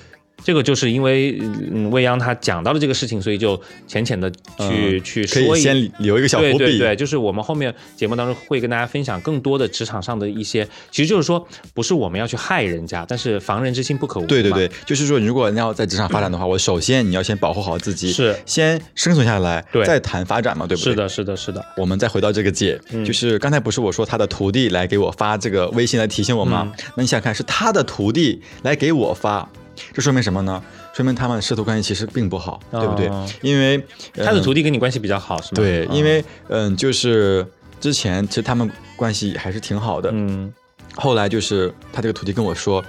[0.44, 1.40] 这个就是因为
[1.72, 6.58] 嗯未央他讲到了这个事情，所以就浅浅的去、嗯去说一可以先留一个小伏笔。
[6.58, 14.26] 对对对，就是我们后面节目当中会跟大家分享更多的职场上的一些，其实就是说不是我们要去害人家，但是防人之心不可无。
[14.26, 20.92] 对对对，就是说，如果你要在职场发展的话，我首先你要先保护好自己，是先生存下来，对再谈发展嘛，对不对？
[20.92, 20.96] 是。
[20.96, 26.72] 的，是的，是的，我们再回到这个姐，嗯就是刚才不是我说他的徒弟来给我发这个微信来提醒我吗？
[26.78, 29.48] 嗯那你想想看，是他的徒弟来给我发，
[29.94, 30.62] 这说明什么呢？
[30.94, 33.28] 说明他们的师徒关系其实并不好，对不对哦？
[33.42, 33.78] 因为、
[34.16, 35.52] 呃他的徒弟跟你关系比较好，是吗？
[35.56, 37.46] 对，嗯因为嗯，就是
[37.80, 40.54] 之前其实他们关系还是挺好的，嗯
[40.96, 42.84] 后来就是他这个徒弟跟我说，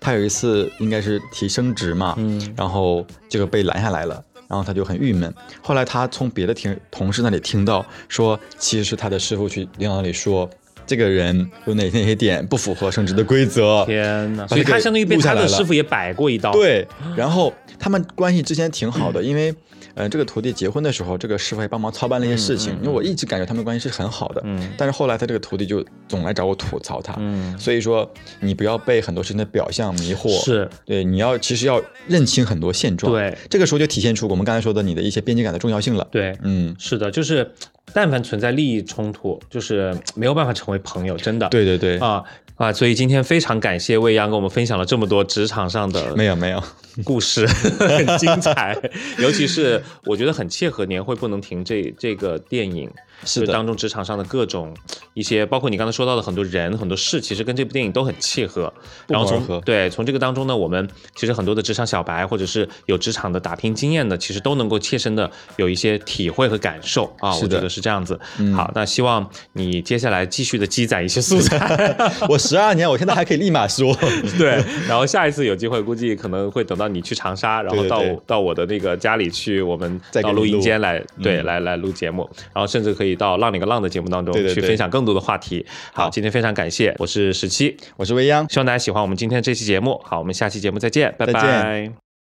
[0.00, 5.32] 他有一次应该是提升职嘛，嗯然后这个被拦下来了，然后他就很郁闷。
[5.60, 10.48] 后来他从别的听同事那里听到说，其实是他的师傅去领导那里说，
[10.88, 13.84] 这个人有哪些哪些点不符合升职的规则。
[13.84, 14.46] 天哪！
[14.48, 16.84] 所以他相当于被他的师傅也摆过一刀。，对，
[17.14, 19.54] 然后他们关系之前挺好的， 因为，
[19.98, 36.32] 呃，这个徒弟结婚的时候，这个师傅还帮忙操办了一些事情，因为我一直感觉他们关系是很好的，嗯但是后来他这个徒弟就总来找我吐槽他，嗯，所以说你不要被很多事情的表象迷惑，是，对，你要其实要认清很多现状，，对这个时候就体现出我们刚才说的你的一些边界感的重要性了，对。
[36.42, 37.50] 嗯，是的，就是
[37.92, 41.48] 但凡存在利益冲突，就是没有办法成为朋友，真的。
[41.48, 42.22] 对对对，啊
[42.54, 42.72] 啊！
[42.72, 46.62] 所以今天非常感谢未央跟我们分享了这么多职场上的没有没有，
[47.04, 47.46] 故事，
[47.78, 48.76] 很精彩。
[49.18, 52.90] 尤其是我觉得很切合《年会不能停这》这个电影，
[53.24, 54.74] 是的当中职场上的各种
[55.14, 58.72] 一些，包括你刚才说到的很多人、很多事，其实跟这部电影都很契合。
[59.06, 67.34] 然后从对从这个当中呢，我们其实很多的职场小白或者是有职场的打拼经验的，其实都能够切身的有一些体会和感受啊。
[67.36, 68.18] 我觉得是这样子。
[68.38, 71.96] 嗯好，那希望你接下来继续的积攒一些素材。
[72.28, 73.94] 我十二年，我现在还可以立马说，
[74.38, 85.64] 对，然后下一次有机会，估计可能会等到你去长沙，然后到到我的那个家里去，我们到录音间来，对，嗯来来录节目，然后甚至可以到浪里个浪的节目当中去分享更多的话题。
[85.92, 88.46] 好，好今天非常感谢，我是十七，我是未央。
[88.48, 90.00] 希望大家喜欢我们今天这期节目。
[90.04, 92.07] 好，我们下期节目再见，拜拜。